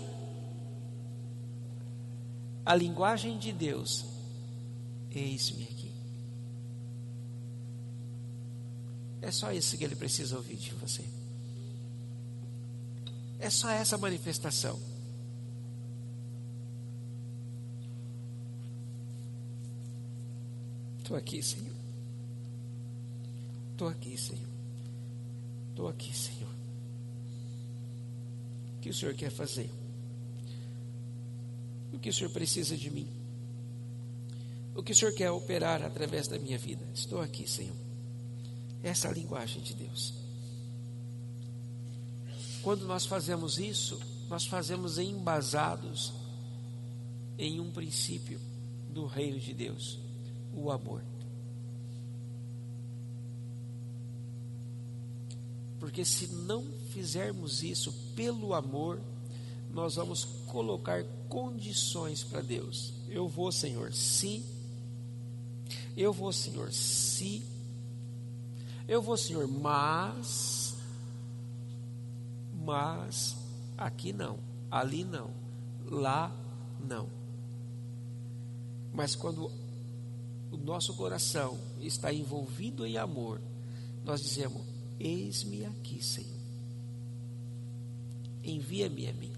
[2.65, 4.05] A linguagem de Deus,
[5.13, 5.76] eis-me aqui.
[9.27, 11.03] É só isso que ele precisa ouvir de você.
[13.41, 14.79] É só essa manifestação.
[20.99, 21.75] Estou aqui, Senhor.
[23.73, 24.49] Estou aqui, Senhor.
[25.71, 26.55] Estou aqui, Senhor.
[28.77, 29.69] O que o Senhor quer fazer?
[31.93, 33.09] O que o Senhor precisa de mim?
[34.73, 36.87] O que o Senhor quer operar através da minha vida?
[36.95, 37.86] Estou aqui, Senhor.
[38.87, 40.15] Essa é a linguagem de Deus.
[42.63, 46.13] Quando nós fazemos isso, nós fazemos embasados
[47.37, 48.41] em um princípio
[48.95, 49.99] do reino de Deus
[50.55, 51.03] o amor.
[55.81, 59.01] Porque se não fizermos isso pelo amor,
[59.73, 62.93] nós vamos colocar condições para Deus.
[63.09, 64.45] Eu vou, Senhor, se.
[65.97, 67.56] Eu vou, Senhor, se.
[68.89, 70.77] Eu vou, Senhor, mas.
[72.65, 73.37] Mas.
[73.77, 74.39] Aqui não.
[74.71, 75.31] Ali não.
[75.85, 76.35] Lá
[76.81, 77.09] não.
[78.93, 79.51] Mas quando
[80.51, 83.41] o nosso coração está envolvido em amor,
[84.05, 84.63] nós dizemos:
[84.99, 86.37] Eis-me aqui, Senhor.
[88.43, 89.33] Envia-me a mim.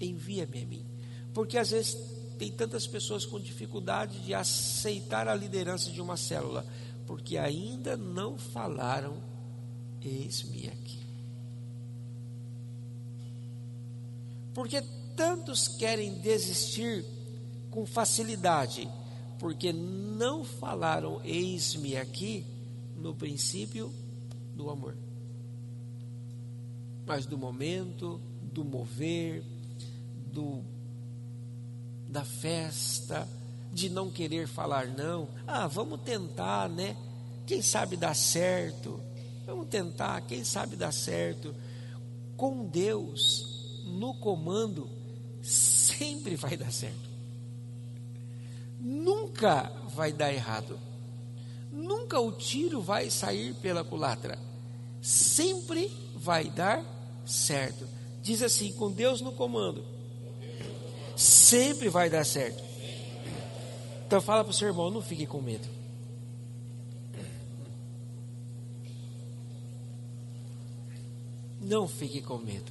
[0.00, 0.84] Envia-me a mim.
[1.32, 1.96] Porque às vezes
[2.38, 6.64] tem tantas pessoas com dificuldade de aceitar a liderança de uma célula,
[7.06, 9.16] porque ainda não falaram:
[10.00, 11.04] Eis-me aqui.
[14.52, 14.82] Porque
[15.16, 17.04] tantos querem desistir
[17.70, 18.88] com facilidade,
[19.38, 22.46] porque não falaram eis-me aqui
[22.96, 23.92] no princípio
[24.54, 24.96] do amor,
[27.04, 28.20] mas do momento,
[28.52, 29.42] do mover,
[30.32, 30.62] do
[32.08, 33.28] da festa,
[33.74, 35.28] de não querer falar não.
[35.46, 36.96] Ah, vamos tentar, né?
[37.46, 39.00] Quem sabe dá certo.
[39.44, 41.54] Vamos tentar, quem sabe dá certo.
[42.36, 44.88] Com Deus no comando,
[45.42, 47.14] sempre vai dar certo
[48.84, 50.78] nunca vai dar errado.
[51.72, 54.38] Nunca o tiro vai sair pela culatra.
[55.00, 56.84] Sempre vai dar
[57.26, 57.88] certo.
[58.22, 59.84] Diz assim: com Deus no comando,
[61.16, 62.62] sempre vai dar certo.
[64.14, 65.66] Então fala para o seu irmão: não fique com medo.
[71.60, 72.70] Não fique com medo.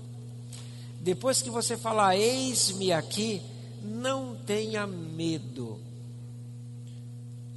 [1.01, 3.41] Depois que você falar, eis-me aqui,
[3.81, 5.81] não tenha medo.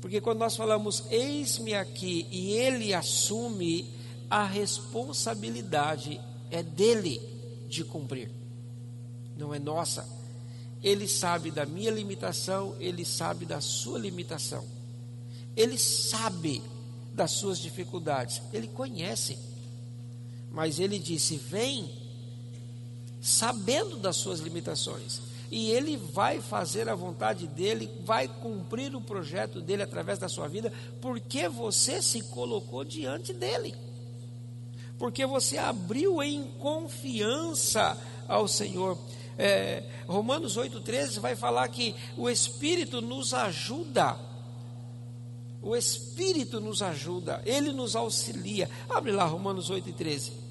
[0.01, 3.89] Porque quando nós falamos eis-me aqui e ele assume
[4.29, 6.21] a responsabilidade
[6.51, 7.21] é dele
[7.69, 8.33] de cumprir.
[9.39, 10.26] Não é nossa.
[10.87, 14.65] Ele sabe da minha limitação, ele sabe da sua limitação.
[15.57, 16.63] Ele sabe
[17.13, 19.37] das suas dificuldades, ele conhece.
[20.53, 21.91] Mas ele disse: "Vem
[23.21, 29.61] sabendo das suas limitações, e ele vai fazer a vontade dele, vai cumprir o projeto
[29.61, 33.75] dele através da sua vida, porque você se colocou diante dele.
[34.97, 38.97] Porque você abriu em confiança ao Senhor.
[39.39, 44.19] É, Romanos 8,13 vai falar que o Espírito nos ajuda.
[45.63, 48.71] O Espírito nos ajuda, ele nos auxilia.
[48.89, 50.46] Abre lá Romanos 8,13.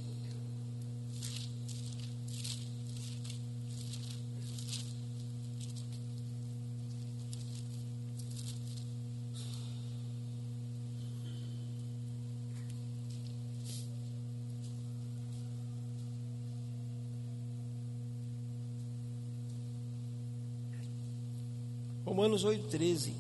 [22.26, 23.13] Romanos 8,13.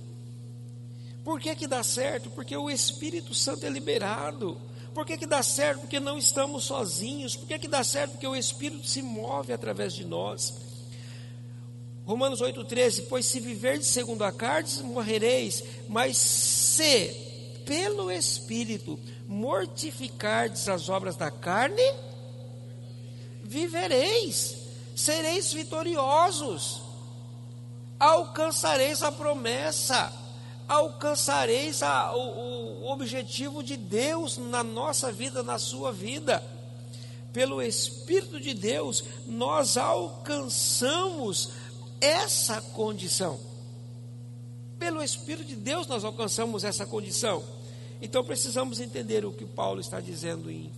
[1.23, 2.31] Por que, que dá certo?
[2.31, 4.59] Porque o Espírito Santo é liberado.
[4.95, 5.81] Por que, que dá certo?
[5.81, 7.35] Porque não estamos sozinhos.
[7.35, 8.13] Por que, que dá certo?
[8.13, 10.55] Porque o Espírito se move através de nós.
[12.03, 17.09] Romanos 8,13: Pois se viverdes segundo a carne, morrereis, mas se
[17.63, 21.93] pelo Espírito mortificardes as obras da carne,
[23.43, 24.55] vivereis,
[24.95, 26.84] sereis vitoriosos
[27.99, 30.11] alcançareis a promessa,
[30.67, 36.43] alcançareis a, o, o objetivo de Deus na nossa vida, na sua vida.
[37.31, 41.51] Pelo Espírito de Deus, nós alcançamos
[41.99, 43.39] essa condição.
[44.79, 47.43] Pelo Espírito de Deus, nós alcançamos essa condição.
[48.01, 50.71] Então precisamos entender o que Paulo está dizendo em,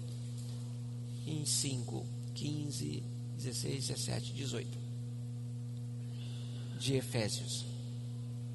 [1.26, 3.04] em 5, 15,
[3.38, 4.87] 16, 17, 18
[6.78, 7.66] de Efésios.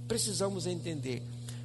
[0.07, 1.23] Precisamos entender.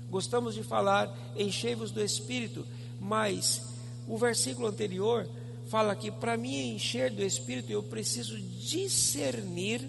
[0.09, 2.65] Gostamos de falar enchei-vos do Espírito,
[2.99, 3.61] mas
[4.07, 5.27] o versículo anterior
[5.67, 9.87] fala que para me encher do Espírito eu preciso discernir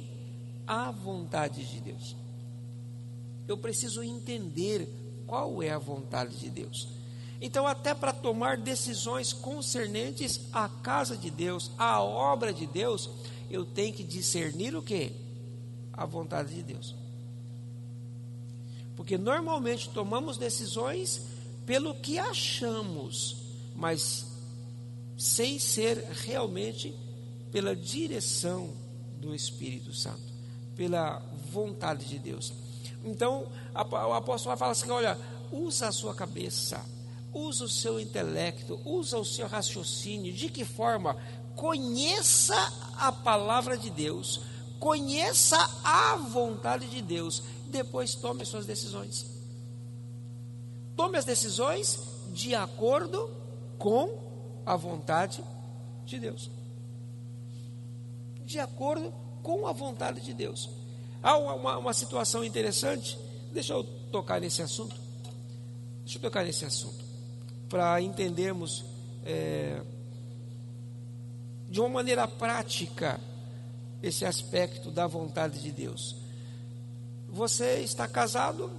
[0.66, 2.16] a vontade de Deus.
[3.46, 4.88] Eu preciso entender
[5.26, 6.88] qual é a vontade de Deus.
[7.40, 13.08] Então, até para tomar decisões concernentes à casa de Deus, à obra de Deus,
[13.48, 15.12] eu tenho que discernir o que?
[15.99, 16.94] A vontade de Deus.
[18.96, 21.26] Porque normalmente tomamos decisões
[21.66, 23.36] pelo que achamos,
[23.74, 24.26] mas
[25.16, 26.96] sem ser realmente
[27.51, 28.70] pela direção
[29.20, 30.32] do Espírito Santo,
[30.76, 31.18] pela
[31.51, 32.53] vontade de Deus.
[33.05, 35.18] Então, o apóstolo fala assim: olha,
[35.51, 36.84] usa a sua cabeça,
[37.32, 40.32] usa o seu intelecto, usa o seu raciocínio.
[40.32, 41.16] De que forma?
[41.57, 42.57] Conheça
[42.96, 44.40] a palavra de Deus,
[44.79, 49.26] conheça a vontade de Deus, depois tome suas decisões.
[50.97, 51.99] Tome as decisões
[52.33, 53.31] de acordo
[53.79, 55.45] com a vontade
[56.05, 56.51] de Deus.
[58.45, 59.12] De acordo
[59.43, 60.70] com a vontade de Deus.
[61.22, 63.18] Há uma, uma situação interessante,
[63.53, 64.97] deixa eu tocar nesse assunto.
[66.09, 67.05] Deixa eu tocar nesse assunto,
[67.68, 68.83] para entendermos
[69.26, 69.83] é,
[71.68, 73.20] de uma maneira prática
[74.03, 76.16] esse aspecto da vontade de Deus.
[77.28, 78.70] Você está casado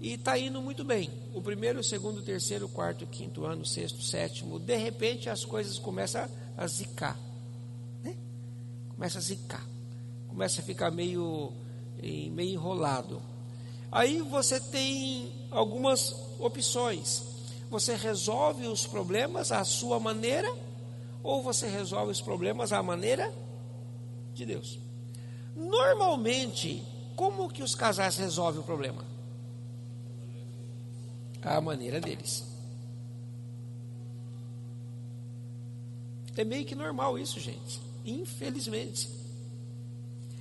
[0.00, 1.10] e está indo muito bem.
[1.32, 4.58] O primeiro, o segundo, o terceiro, o quarto, o quinto ano, o sexto, o sétimo.
[4.58, 7.18] De repente as coisas começam a zicar.
[8.02, 8.16] Né?
[8.90, 9.66] Começa a zicar.
[10.28, 11.52] Começa a ficar meio,
[12.02, 13.22] meio enrolado.
[13.90, 17.22] Aí você tem algumas opções.
[17.70, 20.52] Você resolve os problemas à sua maneira
[21.22, 23.32] ou você resolve os problemas à maneira
[24.34, 24.78] de Deus.
[25.54, 26.82] Normalmente,
[27.16, 29.04] como que os casais resolvem o problema?
[31.42, 32.44] A maneira deles.
[36.36, 37.80] É meio que normal isso, gente.
[38.04, 39.08] Infelizmente.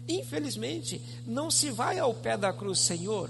[0.07, 3.29] Infelizmente, não se vai ao pé da cruz, Senhor.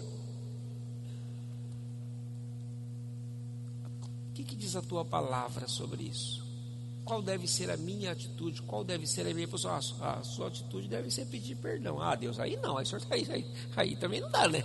[4.30, 6.41] O que, que diz a tua palavra sobre isso?
[7.12, 9.78] Qual deve ser a minha atitude, qual deve ser a minha posição.
[10.00, 12.02] Ah, a sua atitude deve ser pedir perdão.
[12.02, 13.46] Ah, Deus, aí não, aí, senhor, aí, aí,
[13.76, 14.64] aí também não dá, né?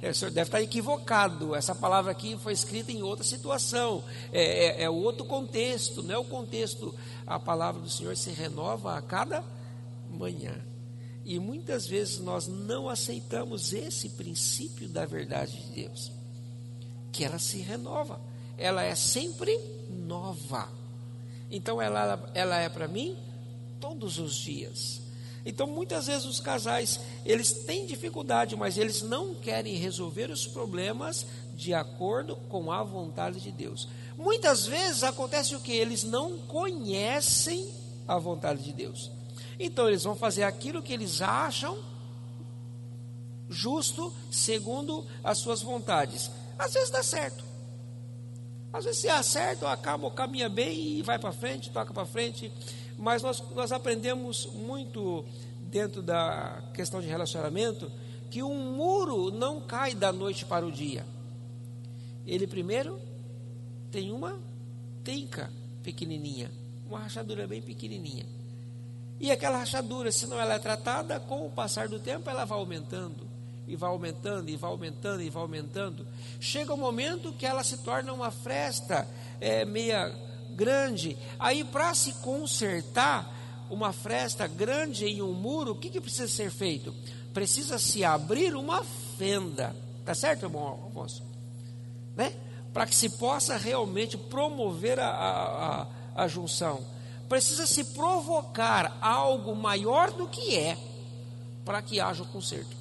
[0.00, 1.52] É, o senhor deve estar equivocado.
[1.52, 6.18] Essa palavra aqui foi escrita em outra situação, é, é, é outro contexto, não é
[6.18, 6.94] o contexto.
[7.26, 9.42] A palavra do Senhor se renova a cada
[10.08, 10.64] manhã.
[11.24, 16.12] E muitas vezes nós não aceitamos esse princípio da verdade de Deus,
[17.10, 18.20] que ela se renova,
[18.56, 19.58] ela é sempre
[19.90, 20.79] nova.
[21.50, 23.16] Então ela, ela é para mim
[23.80, 25.00] todos os dias.
[25.44, 31.26] Então muitas vezes os casais, eles têm dificuldade, mas eles não querem resolver os problemas
[31.54, 33.88] de acordo com a vontade de Deus.
[34.16, 35.72] Muitas vezes acontece o que?
[35.72, 37.72] Eles não conhecem
[38.06, 39.10] a vontade de Deus.
[39.58, 41.78] Então eles vão fazer aquilo que eles acham
[43.48, 46.30] justo segundo as suas vontades.
[46.58, 47.49] Às vezes dá certo.
[48.72, 52.52] Às vezes se acerta, acaba, caminha bem e vai para frente, toca para frente.
[52.96, 55.24] Mas nós, nós aprendemos muito
[55.60, 57.90] dentro da questão de relacionamento
[58.30, 61.04] que um muro não cai da noite para o dia.
[62.26, 63.00] Ele primeiro
[63.90, 64.38] tem uma
[65.02, 65.50] tenca
[65.82, 66.50] pequenininha,
[66.86, 68.26] uma rachadura bem pequenininha.
[69.18, 72.58] E aquela rachadura, se não ela é tratada, com o passar do tempo ela vai
[72.58, 73.29] aumentando
[73.70, 76.06] e vai aumentando, e vai aumentando, e vai aumentando.
[76.40, 79.06] Chega um momento que ela se torna uma fresta
[79.40, 80.12] é, meia
[80.56, 81.16] grande.
[81.38, 83.32] Aí, para se consertar
[83.70, 86.92] uma fresta grande em um muro, o que, que precisa ser feito?
[87.32, 88.82] Precisa se abrir uma
[89.16, 89.74] fenda.
[90.04, 91.22] Tá certo, irmão Alfonso?
[92.16, 92.34] Né?
[92.72, 96.84] Para que se possa realmente promover a, a, a, a junção.
[97.28, 100.76] Precisa se provocar algo maior do que é
[101.64, 102.79] para que haja o conserto.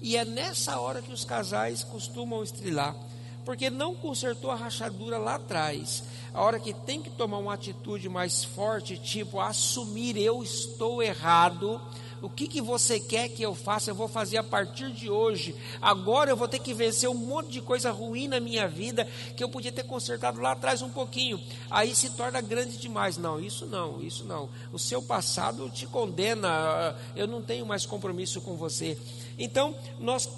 [0.00, 2.96] E é nessa hora que os casais costumam estrilar,
[3.44, 6.04] porque não consertou a rachadura lá atrás.
[6.34, 11.80] A hora que tem que tomar uma atitude mais forte, tipo assumir eu estou errado,
[12.22, 13.90] o que, que você quer que eu faça?
[13.90, 15.54] Eu vou fazer a partir de hoje.
[15.82, 19.44] Agora eu vou ter que vencer um monte de coisa ruim na minha vida que
[19.44, 21.40] eu podia ter consertado lá atrás um pouquinho.
[21.70, 23.18] Aí se torna grande demais.
[23.18, 24.48] Não, isso não, isso não.
[24.72, 26.96] O seu passado te condena.
[27.14, 28.98] Eu não tenho mais compromisso com você.
[29.38, 30.28] Então, nós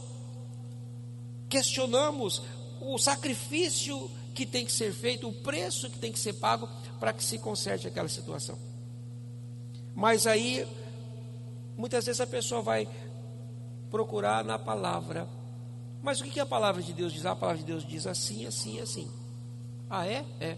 [1.49, 2.43] questionamos
[2.81, 6.69] o sacrifício que tem que ser feito, o preço que tem que ser pago
[7.01, 8.59] para que se conserte aquela situação.
[9.95, 10.67] Mas aí,
[11.77, 12.89] muitas vezes a pessoa vai
[13.91, 15.29] procurar na palavra.
[16.03, 17.27] Mas o que a palavra de Deus diz?
[17.27, 19.11] A palavra de Deus diz assim, assim, assim.
[19.91, 20.25] Ah, é?
[20.39, 20.57] É.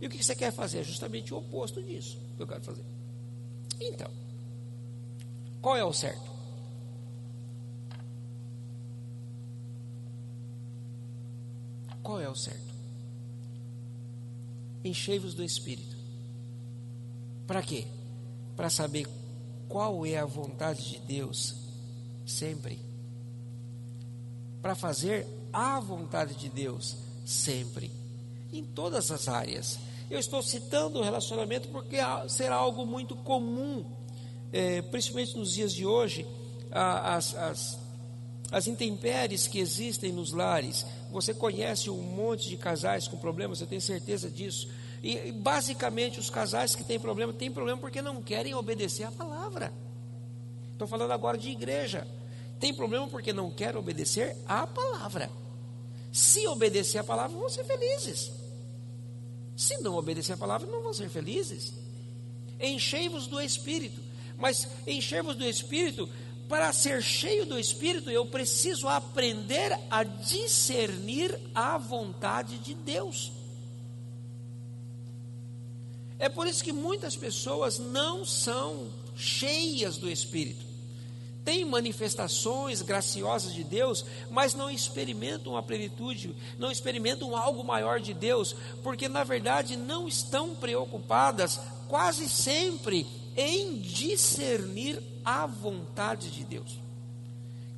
[0.00, 0.80] E o que você quer fazer?
[0.80, 2.84] É justamente o oposto disso que eu quero fazer.
[3.80, 4.10] Então,
[5.60, 6.31] qual é o certo?
[12.02, 12.72] Qual é o certo?
[14.84, 15.96] Enchei-vos do Espírito.
[17.46, 17.86] Para quê?
[18.56, 19.06] Para saber
[19.68, 21.54] qual é a vontade de Deus
[22.26, 22.78] sempre.
[24.60, 27.90] Para fazer a vontade de Deus sempre.
[28.52, 29.78] Em todas as áreas.
[30.10, 31.96] Eu estou citando o relacionamento porque
[32.28, 33.84] será algo muito comum,
[34.52, 36.26] é, principalmente nos dias de hoje,
[36.70, 37.78] as, as,
[38.52, 40.84] as intempéries que existem nos lares.
[41.10, 44.68] Você conhece um monte de casais com problemas, eu tenho certeza disso.
[45.02, 49.72] E, basicamente os casais que têm problema, têm problema porque não querem obedecer a palavra.
[50.72, 52.06] Estou falando agora de igreja.
[52.60, 55.30] Tem problema porque não querem obedecer a palavra.
[56.12, 58.30] Se obedecer a palavra, vão ser felizes.
[59.56, 61.72] Se não obedecer a palavra, não vão ser felizes.
[62.60, 64.00] Enchei-vos do Espírito.
[64.36, 66.08] Mas enchei-vos do Espírito
[66.52, 73.32] para ser cheio do Espírito, eu preciso aprender a discernir a vontade de Deus.
[76.18, 80.62] É por isso que muitas pessoas não são cheias do Espírito.
[81.42, 88.12] Têm manifestações graciosas de Deus, mas não experimentam a plenitude, não experimentam algo maior de
[88.12, 96.80] Deus, porque na verdade não estão preocupadas quase sempre em discernir a vontade de Deus.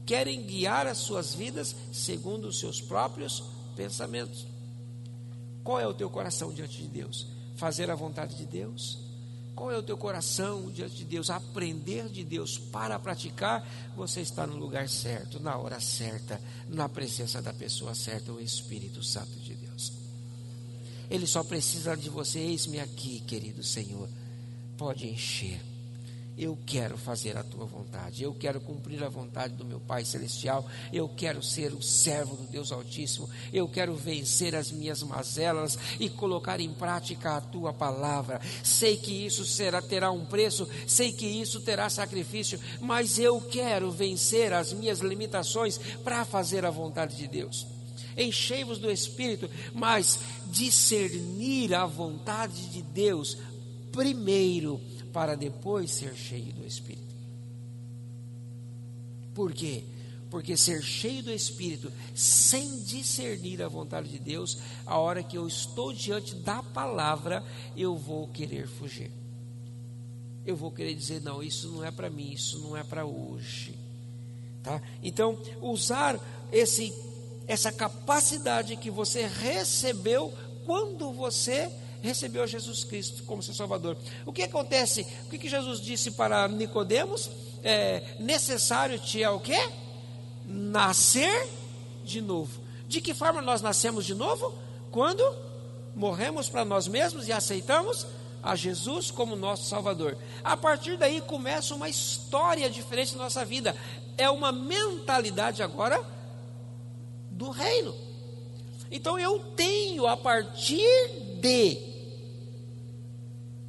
[0.07, 3.43] Querem guiar as suas vidas segundo os seus próprios
[3.75, 4.47] pensamentos.
[5.63, 7.27] Qual é o teu coração diante de Deus?
[7.57, 8.99] Fazer a vontade de Deus?
[9.55, 11.31] Qual é o teu coração diante de Deus?
[11.31, 13.67] Aprender de Deus para praticar,
[13.97, 19.03] você está no lugar certo, na hora certa, na presença da pessoa certa, o Espírito
[19.03, 19.93] Santo de Deus.
[21.09, 24.09] Ele só precisa de você, eis-me aqui, querido Senhor.
[24.77, 25.74] Pode encher
[26.37, 30.67] eu quero fazer a tua vontade, eu quero cumprir a vontade do meu Pai Celestial,
[30.93, 36.09] eu quero ser o servo do Deus Altíssimo, eu quero vencer as minhas mazelas e
[36.09, 38.41] colocar em prática a tua palavra.
[38.63, 43.91] Sei que isso será, terá um preço, sei que isso terá sacrifício, mas eu quero
[43.91, 47.67] vencer as minhas limitações para fazer a vontade de Deus.
[48.17, 53.37] Enchei-vos do Espírito, mas discernir a vontade de Deus
[53.93, 54.81] primeiro
[55.15, 57.15] para depois ser cheio do Espírito.
[59.33, 59.85] Por quê?
[60.29, 65.47] Porque ser cheio do Espírito, sem discernir a vontade de Deus, a hora que eu
[65.47, 67.45] estou diante da palavra,
[67.77, 69.13] eu vou querer fugir.
[70.45, 73.79] Eu vou querer dizer: não, isso não é para mim, isso não é para hoje.
[74.65, 74.83] Tá?
[75.01, 76.19] Então, usar
[76.51, 76.93] esse,
[77.47, 80.35] essa capacidade que você recebeu
[80.67, 81.71] quando você
[82.05, 83.97] recebeu Jesus Cristo como seu Salvador.
[84.27, 85.07] O que acontece?
[85.27, 87.31] O que, Jesus disse para Nicodemos?
[87.63, 89.59] É, necessário te é o quê?
[90.47, 91.49] nascer
[92.05, 92.61] de novo.
[92.87, 94.55] De que forma nós nascemos de novo?
[94.91, 95.25] Quando
[95.97, 98.07] morremos para nós mesmos e aceitamos
[98.43, 100.19] a Jesus como nosso Salvador.
[100.43, 103.75] A partir daí começa uma história diferente na nossa vida.
[104.19, 106.05] É uma mentalidade agora
[107.31, 107.95] do reino.
[108.91, 111.94] Então eu tenho a partir de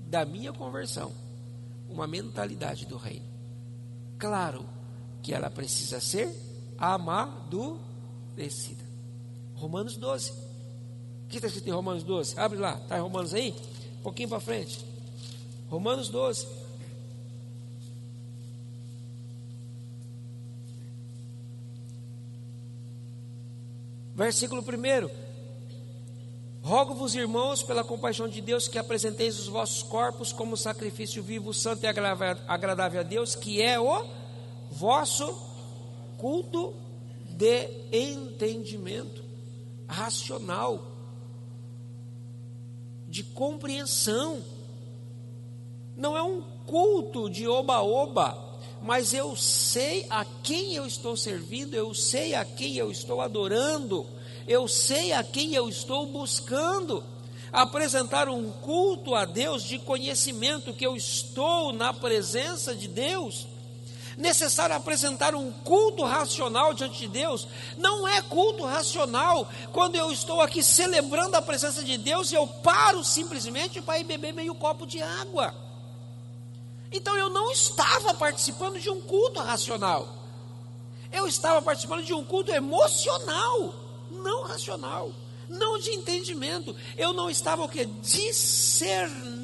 [0.06, 1.12] da minha conversão
[1.90, 3.26] uma mentalidade do reino.
[4.18, 4.66] Claro
[5.22, 6.34] que ela precisa ser
[6.78, 8.84] amadurecida.
[9.56, 10.32] Romanos 12.
[10.32, 12.40] O que está escrito em Romanos 12?
[12.40, 13.54] Abre lá, está em Romanos aí?
[14.00, 14.86] Um pouquinho para frente.
[15.70, 16.48] Romanos 12.
[24.16, 25.25] Versículo 1.
[26.66, 31.84] Rogo-vos, irmãos, pela compaixão de Deus, que apresenteis os vossos corpos como sacrifício vivo, santo
[31.84, 34.04] e agradável a Deus, que é o
[34.72, 35.32] vosso
[36.18, 36.74] culto
[37.30, 39.24] de entendimento
[39.88, 40.84] racional,
[43.08, 44.44] de compreensão.
[45.96, 51.94] Não é um culto de oba-oba, mas eu sei a quem eu estou servindo, eu
[51.94, 54.15] sei a quem eu estou adorando
[54.48, 57.04] eu sei a quem eu estou buscando.
[57.52, 63.48] Apresentar um culto a Deus de conhecimento que eu estou na presença de Deus.
[64.18, 67.48] Necessário apresentar um culto racional diante de Deus.
[67.78, 72.46] Não é culto racional quando eu estou aqui celebrando a presença de Deus e eu
[72.46, 75.54] paro simplesmente para ir beber meio copo de água.
[76.92, 80.08] Então eu não estava participando de um culto racional.
[81.12, 85.12] Eu estava participando de um culto emocional não racional,
[85.48, 86.76] não de entendimento.
[86.98, 87.86] Eu não estava o que?
[87.86, 89.44] Discernindo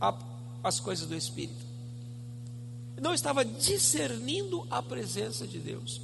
[0.00, 0.14] a,
[0.62, 1.64] as coisas do Espírito.
[3.00, 6.00] Não estava discernindo a presença de Deus.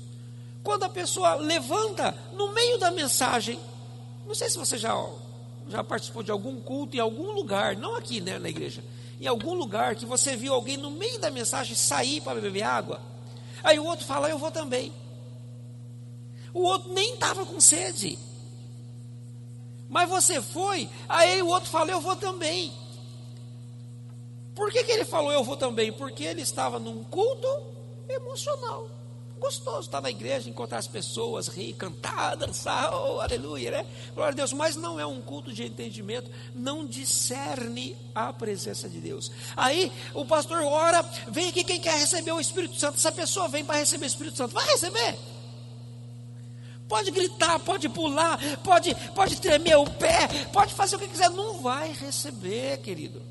[0.63, 3.59] Quando a pessoa levanta no meio da mensagem,
[4.27, 4.95] não sei se você já,
[5.69, 8.85] já participou de algum culto em algum lugar, não aqui né, na igreja,
[9.21, 13.01] em algum lugar que você viu alguém no meio da mensagem sair para beber água.
[13.63, 14.93] Aí o outro fala, eu vou também.
[16.53, 18.19] O outro nem estava com sede.
[19.89, 22.73] Mas você foi, aí o outro falou, eu vou também.
[24.55, 25.93] Por que, que ele falou, eu vou também?
[25.93, 27.49] Porque ele estava num culto
[28.09, 28.89] emocional.
[29.41, 33.87] Gostoso estar na igreja, encontrar as pessoas, rir, cantar, dançar, oh, aleluia, né?
[34.15, 34.53] Glória a Deus.
[34.53, 39.33] Mas não é um culto de entendimento, não discerne a presença de Deus.
[39.57, 42.97] Aí o pastor ora, vem aqui quem quer receber o Espírito Santo.
[42.97, 45.19] Essa pessoa vem para receber o Espírito Santo, vai receber.
[46.91, 51.61] Pode gritar, pode pular, pode, pode tremer o pé, pode fazer o que quiser, não
[51.61, 53.22] vai receber, querido.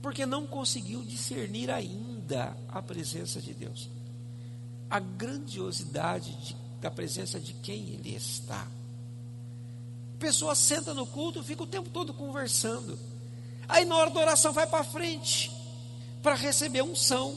[0.00, 3.90] Porque não conseguiu discernir ainda a presença de Deus,
[4.88, 8.64] a grandiosidade de, da presença de quem Ele está.
[10.20, 12.96] Pessoa senta no culto, fica o tempo todo conversando.
[13.66, 15.50] Aí na hora da oração vai para frente
[16.22, 17.36] para receber unção.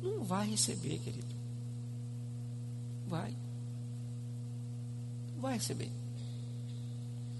[0.00, 1.31] Não vai receber, querido
[3.12, 3.36] vai.
[5.38, 5.90] Vai receber.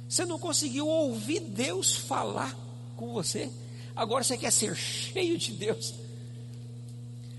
[0.07, 2.55] Você não conseguiu ouvir Deus falar
[2.95, 3.51] com você.
[3.97, 5.95] Agora você quer ser cheio de Deus.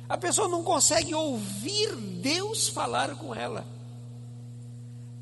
[0.10, 3.68] A pessoa não consegue ouvir Deus falar com ela.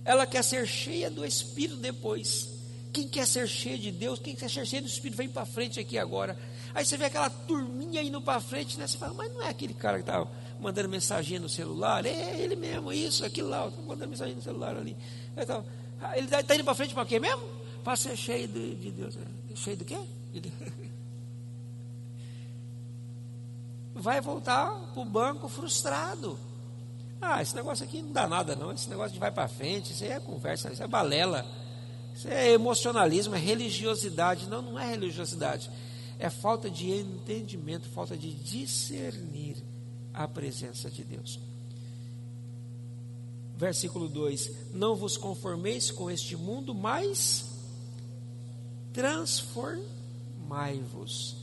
[0.06, 2.48] Ela quer ser cheia do Espírito depois.
[2.94, 5.82] Quem quer ser cheio de Deus, quem quer ser cheio do Espírito, vem para frente
[5.82, 6.38] aqui agora.
[6.74, 8.88] Aí você vê aquela turminha indo para frente, né?
[8.88, 10.30] Você fala, mas não é aquele cara que estava
[10.62, 14.78] mandando mensagem no celular, é ele mesmo, isso, aquilo lá, estou mandando mensagem no celular
[14.78, 14.96] ali.
[15.36, 15.66] Então,
[16.14, 17.42] ele está tá indo para frente para quê mesmo?
[17.84, 19.18] Para ser cheio de, de Deus.
[19.56, 19.98] Cheio do quê?
[20.32, 20.42] De
[23.94, 26.38] Vai voltar para o banco frustrado.
[27.20, 28.72] Ah, esse negócio aqui não dá nada, não.
[28.72, 31.46] Esse negócio de vai para frente, isso aí é conversa, isso é balela.
[32.16, 34.48] Isso é emocionalismo, é religiosidade.
[34.48, 35.70] Não, não é religiosidade.
[36.18, 39.58] É falta de entendimento, falta de discernir
[40.14, 41.40] a presença de Deus.
[43.58, 47.46] Versículo 2: Não vos conformeis com este mundo, mas
[48.92, 51.38] transformai-vos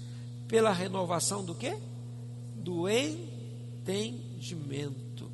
[0.48, 1.78] pela renovação do que?
[2.56, 5.30] Do entendimento,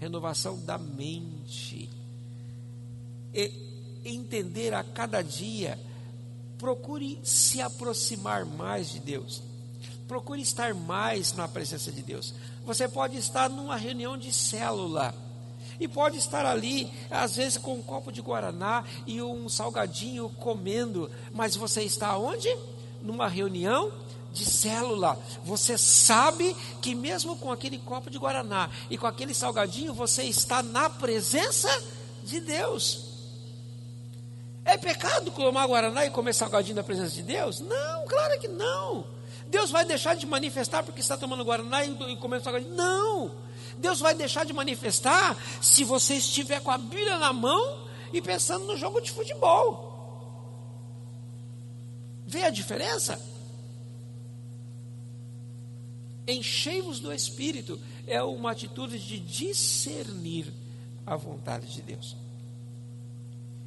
[0.00, 1.88] renovação da mente.
[3.32, 3.52] E
[4.04, 5.78] entender a cada dia,
[6.58, 9.53] procure se aproximar mais de Deus.
[10.06, 12.34] Procure estar mais na presença de Deus.
[12.64, 15.14] Você pode estar numa reunião de célula.
[15.80, 21.10] E pode estar ali, às vezes, com um copo de guaraná e um salgadinho comendo.
[21.32, 22.48] Mas você está onde?
[23.02, 23.92] Numa reunião
[24.32, 25.18] de célula.
[25.44, 30.62] Você sabe que mesmo com aquele copo de guaraná e com aquele salgadinho, você está
[30.62, 31.70] na presença
[32.22, 33.14] de Deus.
[34.64, 37.60] É pecado tomar guaraná e comer salgadinho na presença de Deus?
[37.60, 39.06] Não, claro que não.
[39.48, 42.74] Deus vai deixar de manifestar porque está tomando guaraná e comendo salgadinho?
[42.74, 43.34] Não.
[43.78, 48.64] Deus vai deixar de manifestar se você estiver com a Bíblia na mão e pensando
[48.66, 49.92] no jogo de futebol.
[52.26, 53.20] Vê a diferença?
[56.26, 60.52] Enchei-vos do Espírito é uma atitude de discernir
[61.04, 62.16] a vontade de Deus.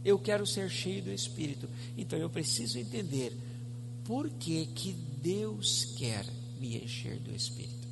[0.04, 3.38] Eu quero ser cheio do Espírito, então eu preciso entender
[4.04, 4.96] por que, que
[5.28, 6.26] Deus quer
[6.58, 7.86] me encher do Espírito.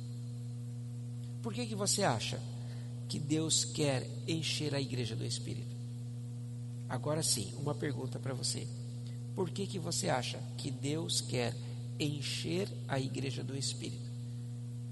[1.42, 2.40] Por que, que você acha
[3.10, 5.76] que Deus quer encher a igreja do Espírito?
[6.88, 8.66] Agora sim, uma pergunta para você.
[9.34, 11.54] Por que, que você acha que Deus quer
[12.00, 14.10] encher a igreja do Espírito?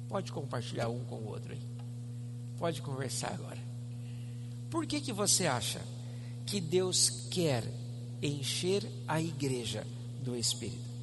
[0.06, 1.62] Pode compartilhar um com o outro aí.
[2.58, 3.62] Pode conversar agora.
[4.68, 5.80] Por que, que você acha
[6.44, 7.64] que Deus quer
[8.22, 9.86] encher a igreja
[10.22, 10.93] do Espírito?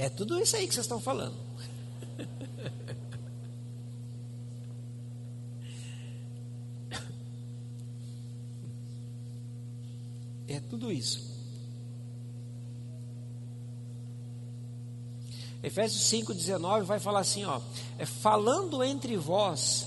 [0.00, 1.36] É tudo isso aí que vocês estão falando.
[10.48, 11.30] É tudo isso.
[15.62, 17.60] Efésios 5,19 vai falar assim: ó,
[17.98, 19.86] é falando entre vós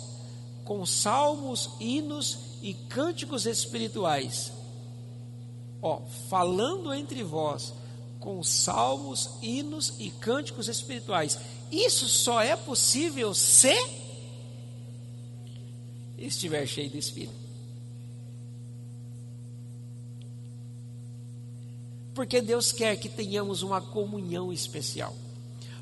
[0.64, 4.54] com salmos, hinos e cânticos espirituais.
[5.82, 7.74] Ó, falando entre vós
[8.24, 11.38] com salmos, hinos e cânticos espirituais.
[11.70, 13.76] Isso só é possível se
[16.18, 17.34] estiver cheio do Espírito.
[22.16, 25.14] Porque Deus quer que tenhamos uma comunhão especial.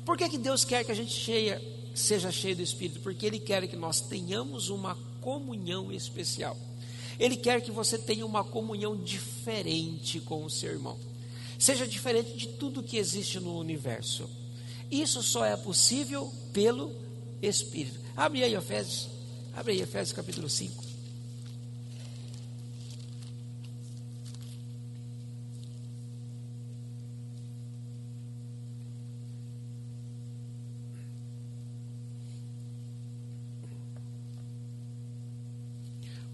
[0.04, 1.62] Por que, que Deus quer que a gente cheia,
[1.94, 2.98] seja cheio do Espírito?
[3.00, 6.56] Porque Ele quer que nós tenhamos uma comunhão especial.
[7.20, 11.11] Ele quer que você tenha uma comunhão diferente com o seu irmão
[11.62, 14.28] seja diferente de tudo que existe no universo.
[14.90, 16.92] Isso só é possível pelo
[17.40, 18.00] Espírito.
[18.16, 19.08] Abre aí Efésios,
[19.54, 20.82] abre aí Efésios capítulo 5.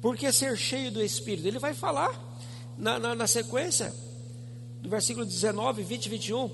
[0.01, 2.19] Porque ser cheio do Espírito, ele vai falar
[2.79, 3.93] na, na, na sequência
[4.81, 6.51] do versículo 19, 20 e 21.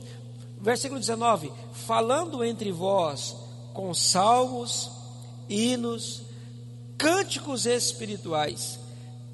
[0.60, 3.36] Versículo 19: Falando entre vós
[3.72, 4.90] com salmos,
[5.48, 6.22] hinos,
[6.96, 8.78] cânticos espirituais,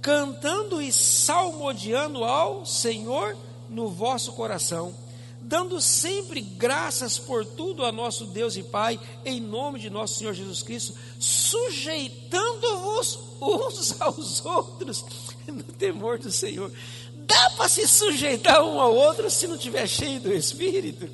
[0.00, 3.36] cantando e salmodiando ao Senhor
[3.68, 4.94] no vosso coração,
[5.40, 10.34] dando sempre graças por tudo a nosso Deus e Pai, em nome de nosso Senhor
[10.34, 15.04] Jesus Cristo, sujeitando-vos uns aos outros
[15.46, 16.72] no temor do Senhor
[17.30, 21.08] dá para se sujeitar um ao outro se não tiver cheio do Espírito?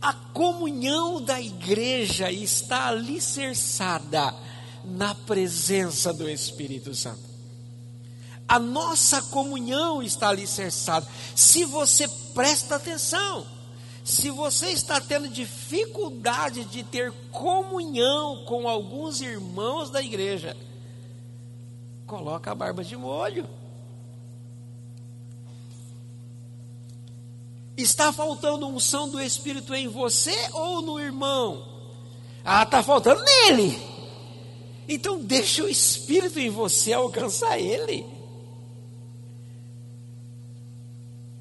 [0.00, 4.34] A comunhão da igreja está alicerçada
[4.84, 7.24] na presença do Espírito Santo.
[8.46, 11.08] A nossa comunhão está alicerçada.
[11.34, 13.44] Se você presta atenção,
[14.04, 20.56] se você está tendo dificuldade de ter comunhão com alguns irmãos da igreja,
[22.06, 23.46] coloca a barba de molho.
[27.76, 31.66] Está faltando unção do Espírito em você ou no irmão?
[32.42, 33.78] Ah, está faltando nele.
[34.88, 38.06] Então deixa o Espírito em você alcançar ele.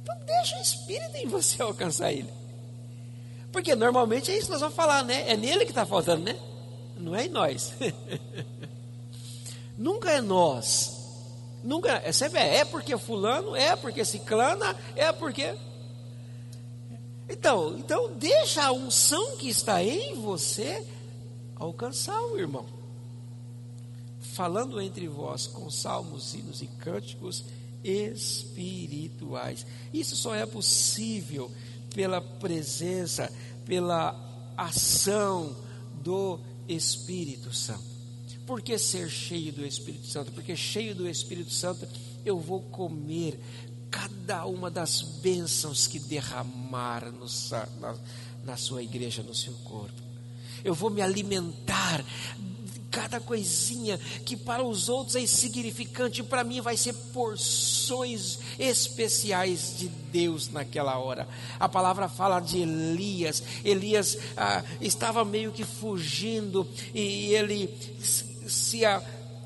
[0.01, 2.33] Então deixa o Espírito em você alcançar ele.
[3.51, 5.29] Porque normalmente é isso que nós vamos falar, né?
[5.29, 6.37] É nele que está faltando, né?
[6.97, 7.73] Não é em nós.
[9.77, 10.95] Nunca é nós.
[11.63, 15.55] Nunca é sempre é, é porque fulano, é porque ciclana, é porque.
[17.27, 20.85] Então, então deixa a unção que está em você
[21.55, 22.65] alcançar o irmão.
[24.19, 27.45] Falando entre vós com salmos, hinos e cânticos
[27.83, 29.65] espirituais.
[29.93, 31.51] Isso só é possível
[31.95, 33.31] pela presença,
[33.65, 34.15] pela
[34.57, 35.55] ação
[36.03, 37.94] do Espírito Santo.
[38.45, 40.31] Por que ser cheio do Espírito Santo?
[40.31, 41.87] Porque cheio do Espírito Santo
[42.23, 43.39] eu vou comer
[43.89, 47.25] cada uma das bênçãos que derramar no,
[47.79, 47.95] na,
[48.43, 50.03] na sua igreja, no seu corpo.
[50.63, 52.03] Eu vou me alimentar
[52.91, 59.89] cada coisinha que para os outros é insignificante, para mim vai ser porções especiais de
[59.89, 61.27] Deus naquela hora.
[61.59, 63.43] A palavra fala de Elias.
[63.65, 67.67] Elias ah, estava meio que fugindo e ele
[68.47, 68.81] se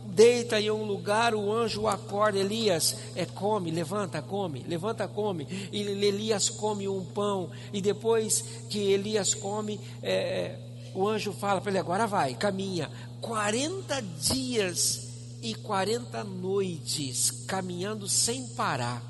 [0.06, 5.48] deita em um lugar, o anjo acorda, Elias, é come, levanta, come, levanta, come.
[5.72, 10.58] E Elias come um pão, e depois que Elias come, é,
[10.94, 12.90] o anjo fala para ele: agora vai, caminha.
[13.22, 15.10] 40 dias
[15.42, 19.04] e 40 noites caminhando sem parar.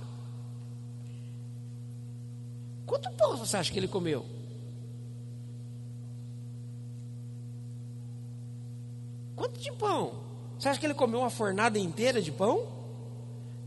[2.86, 4.26] Quanto pão você acha que ele comeu?
[9.40, 10.12] Quanto de pão?
[10.60, 12.68] Você acha que ele comeu uma fornada inteira de pão?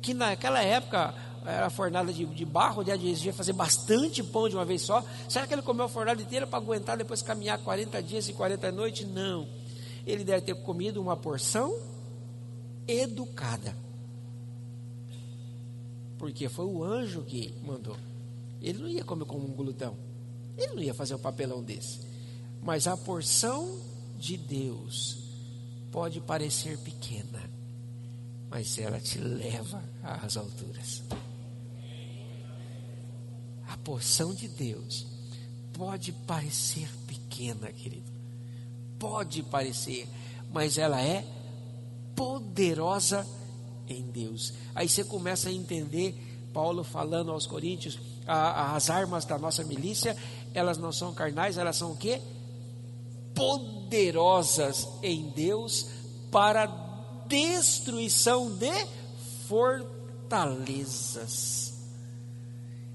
[0.02, 1.14] Que naquela época
[1.46, 5.02] era fornada de, de barro, de exigia fazer bastante pão de uma vez só.
[5.26, 8.70] Será que ele comeu a fornada inteira para aguentar depois caminhar 40 dias e 40
[8.70, 9.08] noites?
[9.08, 9.48] Não.
[10.06, 11.74] Ele deve ter comido uma porção
[12.86, 13.74] educada.
[16.18, 17.96] Porque foi o anjo que mandou.
[18.60, 19.96] Ele não ia comer como um glutão.
[20.58, 22.00] Ele não ia fazer um papelão desse.
[22.62, 23.80] Mas a porção
[24.18, 25.21] de Deus
[25.92, 27.38] pode parecer pequena,
[28.50, 31.02] mas ela te leva às alturas.
[33.68, 35.06] A porção de Deus
[35.74, 38.10] pode parecer pequena, querido.
[38.98, 40.08] Pode parecer,
[40.50, 41.24] mas ela é
[42.16, 43.26] poderosa
[43.86, 44.54] em Deus.
[44.74, 46.14] Aí você começa a entender
[46.54, 50.16] Paulo falando aos Coríntios, a, as armas da nossa milícia,
[50.54, 52.20] elas não são carnais, elas são o quê?
[53.34, 55.88] Poderosas em Deus
[56.30, 56.66] para
[57.28, 58.70] destruição de
[59.48, 61.72] fortalezas.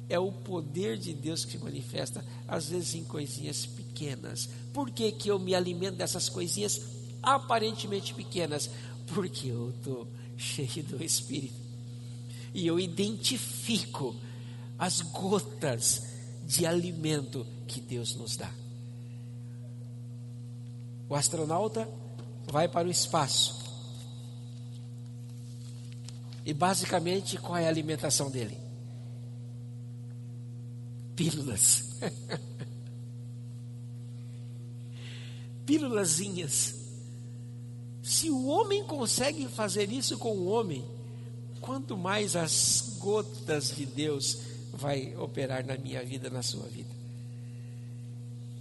[0.10, 4.48] É o poder de Deus que se manifesta, às vezes em coisinhas pequenas.
[4.74, 6.82] Por que, que eu me alimento dessas coisinhas
[7.22, 8.70] aparentemente pequenas?
[9.08, 10.08] Porque eu estou
[10.38, 11.60] cheio do Espírito.
[12.54, 14.16] E eu identifico
[14.80, 16.04] as gotas
[16.46, 18.50] de alimento que Deus nos dá.
[21.10, 21.88] O astronauta
[22.48, 23.66] vai para o espaço.
[26.46, 28.58] E basicamente, qual é a alimentação dele?
[31.16, 31.84] Pílulas.
[35.66, 36.76] Pílulazinhas.
[38.02, 40.86] Se o homem consegue fazer isso com o homem,
[41.60, 44.40] quanto mais as gotas de Deus
[44.72, 46.96] vai operar na minha vida, na sua vida.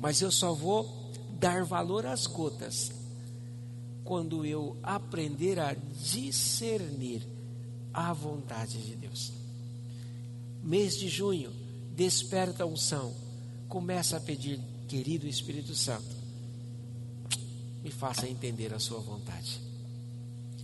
[0.01, 0.96] Mas eu só vou
[1.39, 2.91] dar valor às gotas
[4.05, 7.27] quando eu aprender a discernir
[7.93, 9.33] a vontade de Deus.
[10.63, 11.53] Mês de junho,
[11.95, 13.13] desperta a unção,
[13.69, 16.15] começa a pedir, querido Espírito Santo,
[17.83, 19.61] me faça entender a sua vontade,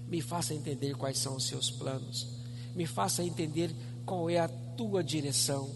[0.09, 2.29] me faça entender quais são os seus planos,
[2.75, 5.71] me faça entender qual é a tua direção,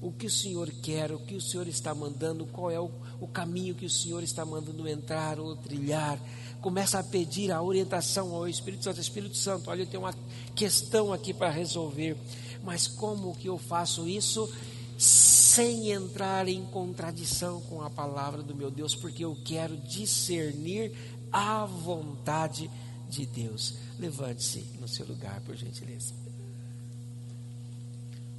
[0.00, 2.90] o que o Senhor quer, o que o Senhor está mandando, qual é o
[3.22, 6.18] o caminho que o Senhor está mandando entrar ou trilhar.
[6.60, 9.00] Começa a pedir a orientação ao Espírito Santo.
[9.00, 10.14] Espírito Santo, olha, eu tenho uma
[10.56, 12.16] questão aqui para resolver.
[12.64, 14.52] Mas como que eu faço isso
[14.98, 18.92] sem entrar em contradição com a palavra do meu Deus?
[18.92, 20.92] Porque eu quero discernir
[21.30, 22.68] a vontade
[23.08, 23.74] de Deus.
[24.00, 26.12] Levante-se no seu lugar, por gentileza.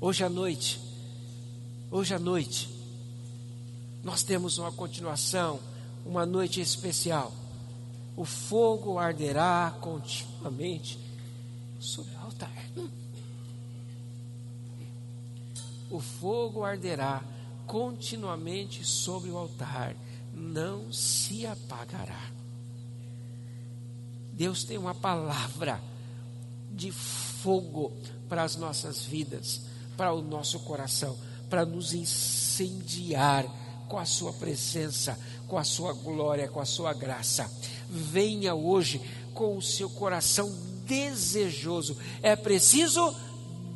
[0.01, 0.81] Hoje à noite,
[1.89, 2.82] hoje à noite,
[4.03, 5.59] nós temos uma continuação,
[6.05, 7.33] uma noite especial.
[8.17, 10.99] O fogo arderá continuamente
[11.79, 12.69] sobre o altar.
[15.89, 17.23] O fogo arderá
[17.65, 19.95] continuamente sobre o altar,
[20.33, 22.29] não se apagará.
[24.33, 25.79] Deus tem uma palavra
[26.71, 27.93] de fogo
[28.27, 29.61] para as nossas vidas,
[29.95, 31.17] para o nosso coração,
[31.49, 33.45] para nos incendiar
[33.93, 35.15] com a sua presença,
[35.47, 37.47] com a sua glória, com a sua graça.
[37.87, 38.99] Venha hoje
[39.35, 40.51] com o seu coração
[40.83, 41.95] desejoso.
[42.23, 43.15] É preciso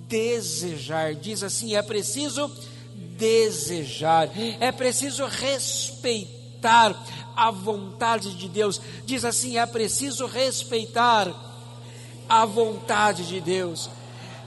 [0.08, 1.14] desejar.
[1.14, 2.52] Diz assim: é preciso
[3.16, 4.32] desejar.
[4.60, 7.00] É preciso respeitar
[7.36, 8.82] a vontade de Deus.
[9.06, 11.32] Diz assim: é preciso respeitar
[12.28, 13.88] a vontade de Deus.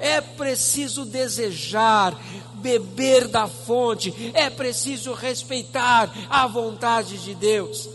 [0.01, 2.18] É preciso desejar,
[2.55, 7.88] beber da fonte, é preciso respeitar a vontade de Deus.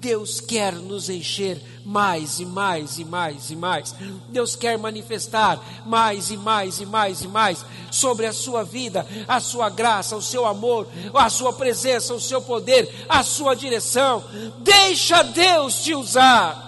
[0.00, 3.94] Deus quer nos encher mais e mais e mais e mais.
[4.28, 9.40] Deus quer manifestar mais e mais e mais e mais sobre a sua vida, a
[9.40, 14.22] sua graça, o seu amor, a sua presença, o seu poder, a sua direção.
[14.58, 16.66] Deixa Deus te usar.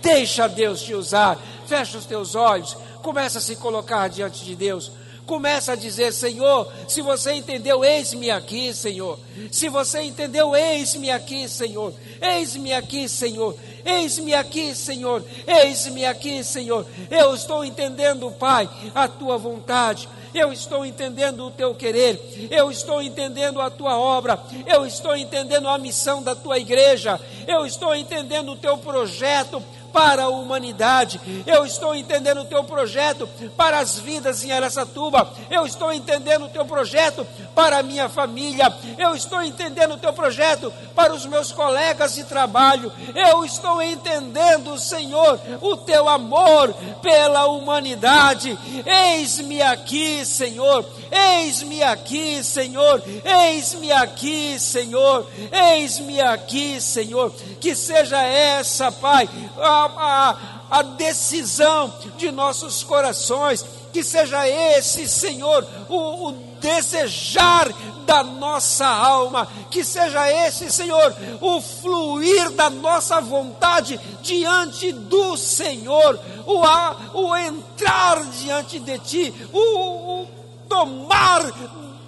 [0.00, 1.36] Deixa Deus te usar.
[1.66, 4.92] Fecha os teus olhos, começa a se colocar diante de Deus.
[5.26, 9.16] Começa a dizer, Senhor, se você entendeu, eis-me aqui, Senhor.
[9.52, 11.94] Se você entendeu, eis-me aqui, Senhor.
[12.20, 13.56] Eis-me aqui, Senhor.
[13.84, 15.24] Eis-me aqui, Senhor.
[15.46, 16.84] Eis-me aqui, Senhor.
[17.08, 20.08] Eu estou entendendo, Pai, a tua vontade.
[20.34, 25.68] Eu estou entendendo o teu querer, eu estou entendendo a tua obra, eu estou entendendo
[25.68, 29.60] a missão da tua igreja, eu estou entendendo o teu projeto
[29.92, 31.20] para a humanidade.
[31.46, 35.32] Eu estou entendendo o teu projeto para as vidas em Aracatuba.
[35.50, 38.72] Eu estou entendendo o teu projeto para a minha família.
[38.98, 42.92] Eu estou entendendo o teu projeto para os meus colegas de trabalho.
[43.14, 48.58] Eu estou entendendo, Senhor, o teu amor pela humanidade.
[48.86, 50.84] Eis-me aqui, Senhor.
[51.10, 53.02] Eis-me aqui, Senhor.
[53.24, 55.26] Eis-me aqui, Senhor.
[55.52, 57.32] Eis-me aqui, Senhor.
[57.60, 59.28] Que seja essa, Pai,
[59.58, 60.36] a a,
[60.70, 67.68] a, decisão de nossos corações, que seja esse, Senhor, o, o desejar
[68.04, 76.18] da nossa alma, que seja esse, Senhor, o fluir da nossa vontade diante do Senhor,
[76.46, 80.28] o, a, o entrar diante de Ti, o, o
[80.68, 81.52] tomar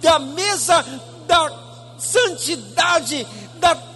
[0.01, 0.83] da mesa
[1.25, 1.51] da
[1.97, 3.42] santidade, da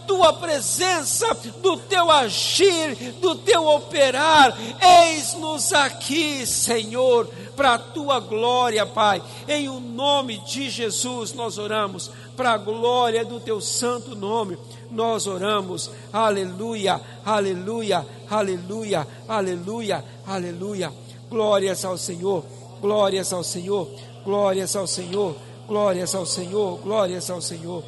[0.08, 1.28] tua presença,
[1.62, 4.58] do teu agir, do teu operar.
[4.82, 9.22] Eis-nos aqui, Senhor, para a tua glória, Pai.
[9.48, 14.58] Em o nome de Jesus nós oramos, para a glória do teu santo nome.
[14.90, 20.94] Nós oramos, aleluia, aleluia, aleluia, aleluia, aleluia.
[21.30, 22.46] Glórias ao Senhor,
[22.80, 23.90] glórias ao Senhor,
[24.24, 25.36] glórias ao Senhor,
[25.68, 27.84] glórias ao Senhor, glórias ao Senhor.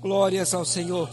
[0.00, 1.10] Glórias ao Senhor.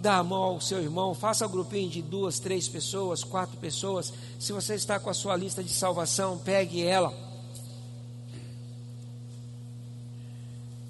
[0.00, 4.12] Dá a mão ao seu irmão, faça um grupinho de duas, três pessoas, quatro pessoas.
[4.38, 7.12] Se você está com a sua lista de salvação, pegue ela.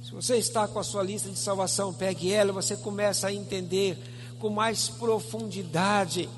[0.02, 3.98] Se você está com a sua lista de salvação, pegue ela, você começa a entender
[4.38, 6.28] com mais profundidade.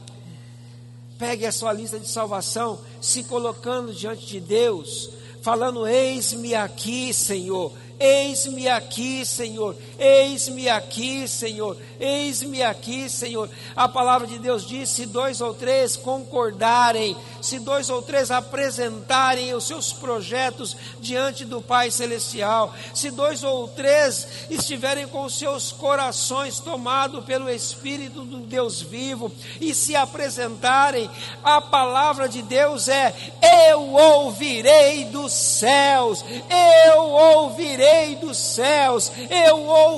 [1.18, 5.10] Pegue a sua lista de salvação, se colocando diante de Deus,
[5.42, 9.76] falando: Eis-me aqui, Senhor Eis-me aqui, Senhor.
[10.00, 11.76] Eis-me aqui, Senhor.
[12.00, 13.50] Eis-me aqui, Senhor.
[13.76, 19.52] A palavra de Deus diz: se dois ou três concordarem, se dois ou três apresentarem
[19.52, 25.70] os seus projetos diante do Pai Celestial, se dois ou três estiverem com os seus
[25.70, 29.30] corações tomados pelo Espírito do Deus vivo
[29.60, 31.10] e se apresentarem,
[31.44, 33.14] a palavra de Deus é:
[33.70, 36.24] eu ouvirei dos céus,
[36.94, 39.89] eu ouvirei dos céus, eu ouvirei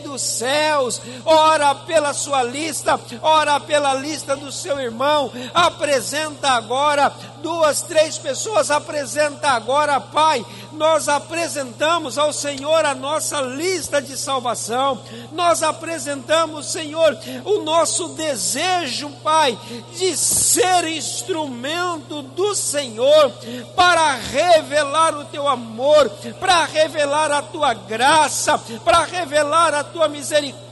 [0.00, 1.00] dos céus.
[1.24, 5.30] Ora pela sua lista, ora pela lista do seu irmão.
[5.52, 7.12] Apresenta agora
[7.46, 10.44] duas, três pessoas, apresenta agora, Pai.
[10.72, 15.00] Nós apresentamos ao Senhor a nossa lista de salvação.
[15.30, 19.56] Nós apresentamos, Senhor, o nosso desejo, Pai,
[19.94, 23.30] de ser instrumento do Senhor
[23.76, 30.65] para revelar o teu amor, para revelar a tua graça, para revelar a tua misericórdia,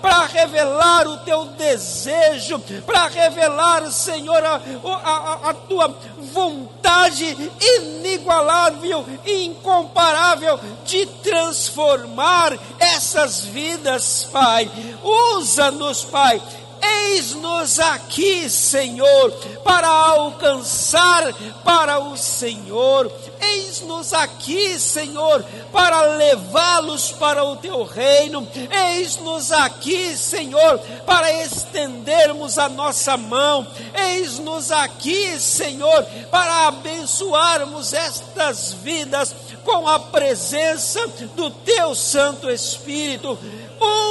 [0.00, 9.44] para revelar o teu desejo, para revelar, Senhor, a, a, a tua vontade inigualável e
[9.44, 14.70] incomparável de transformar essas vidas, Pai.
[15.02, 16.42] Usa-nos, Pai
[16.84, 19.30] Eis-nos aqui, Senhor,
[19.62, 21.32] para alcançar
[21.64, 23.10] para o Senhor.
[23.40, 28.46] Eis-nos aqui, Senhor, para levá-los para o teu reino.
[28.70, 33.66] Eis-nos aqui, Senhor, para estendermos a nossa mão.
[33.94, 43.38] Eis-nos aqui, Senhor, para abençoarmos estas vidas com a presença do teu Santo Espírito.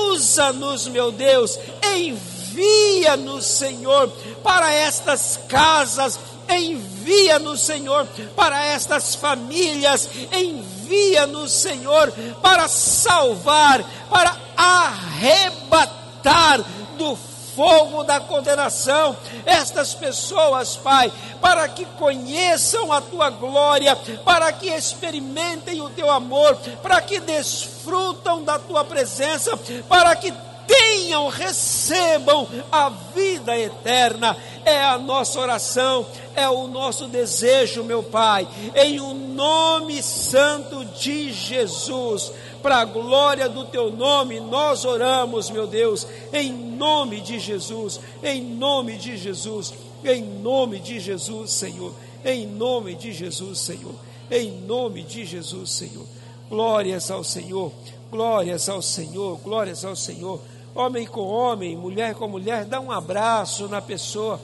[0.09, 1.59] Usa-nos, meu Deus,
[1.95, 4.10] envia envia-nos, Senhor,
[4.43, 16.62] para estas casas, envia-nos, Senhor, para estas famílias, envia-nos, Senhor, para salvar, para arrebatar
[16.97, 17.18] do
[17.56, 23.95] fogo da condenação estas pessoas, Pai, para que conheçam a tua glória,
[24.26, 29.56] para que experimentem o teu amor, para que desfrutam da tua presença,
[29.88, 30.34] para que
[30.68, 34.36] tenham, recebam a vida eterna.
[34.66, 36.05] É a nossa oração,
[36.36, 42.32] é o nosso desejo, meu Pai, em o um nome santo de Jesus.
[42.61, 48.41] Para a glória do teu nome, nós oramos, meu Deus, em nome de Jesus, em
[48.41, 51.93] nome de Jesus, em nome de Jesus, Senhor,
[52.24, 53.95] em nome de Jesus, Senhor,
[54.32, 56.05] em nome de Jesus, Senhor.
[56.49, 57.72] Glórias ao Senhor,
[58.09, 60.39] glórias ao Senhor, glórias ao Senhor
[60.76, 64.39] homem com homem, mulher com mulher, dá um abraço na pessoa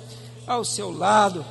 [0.46, 1.46] ao seu lado.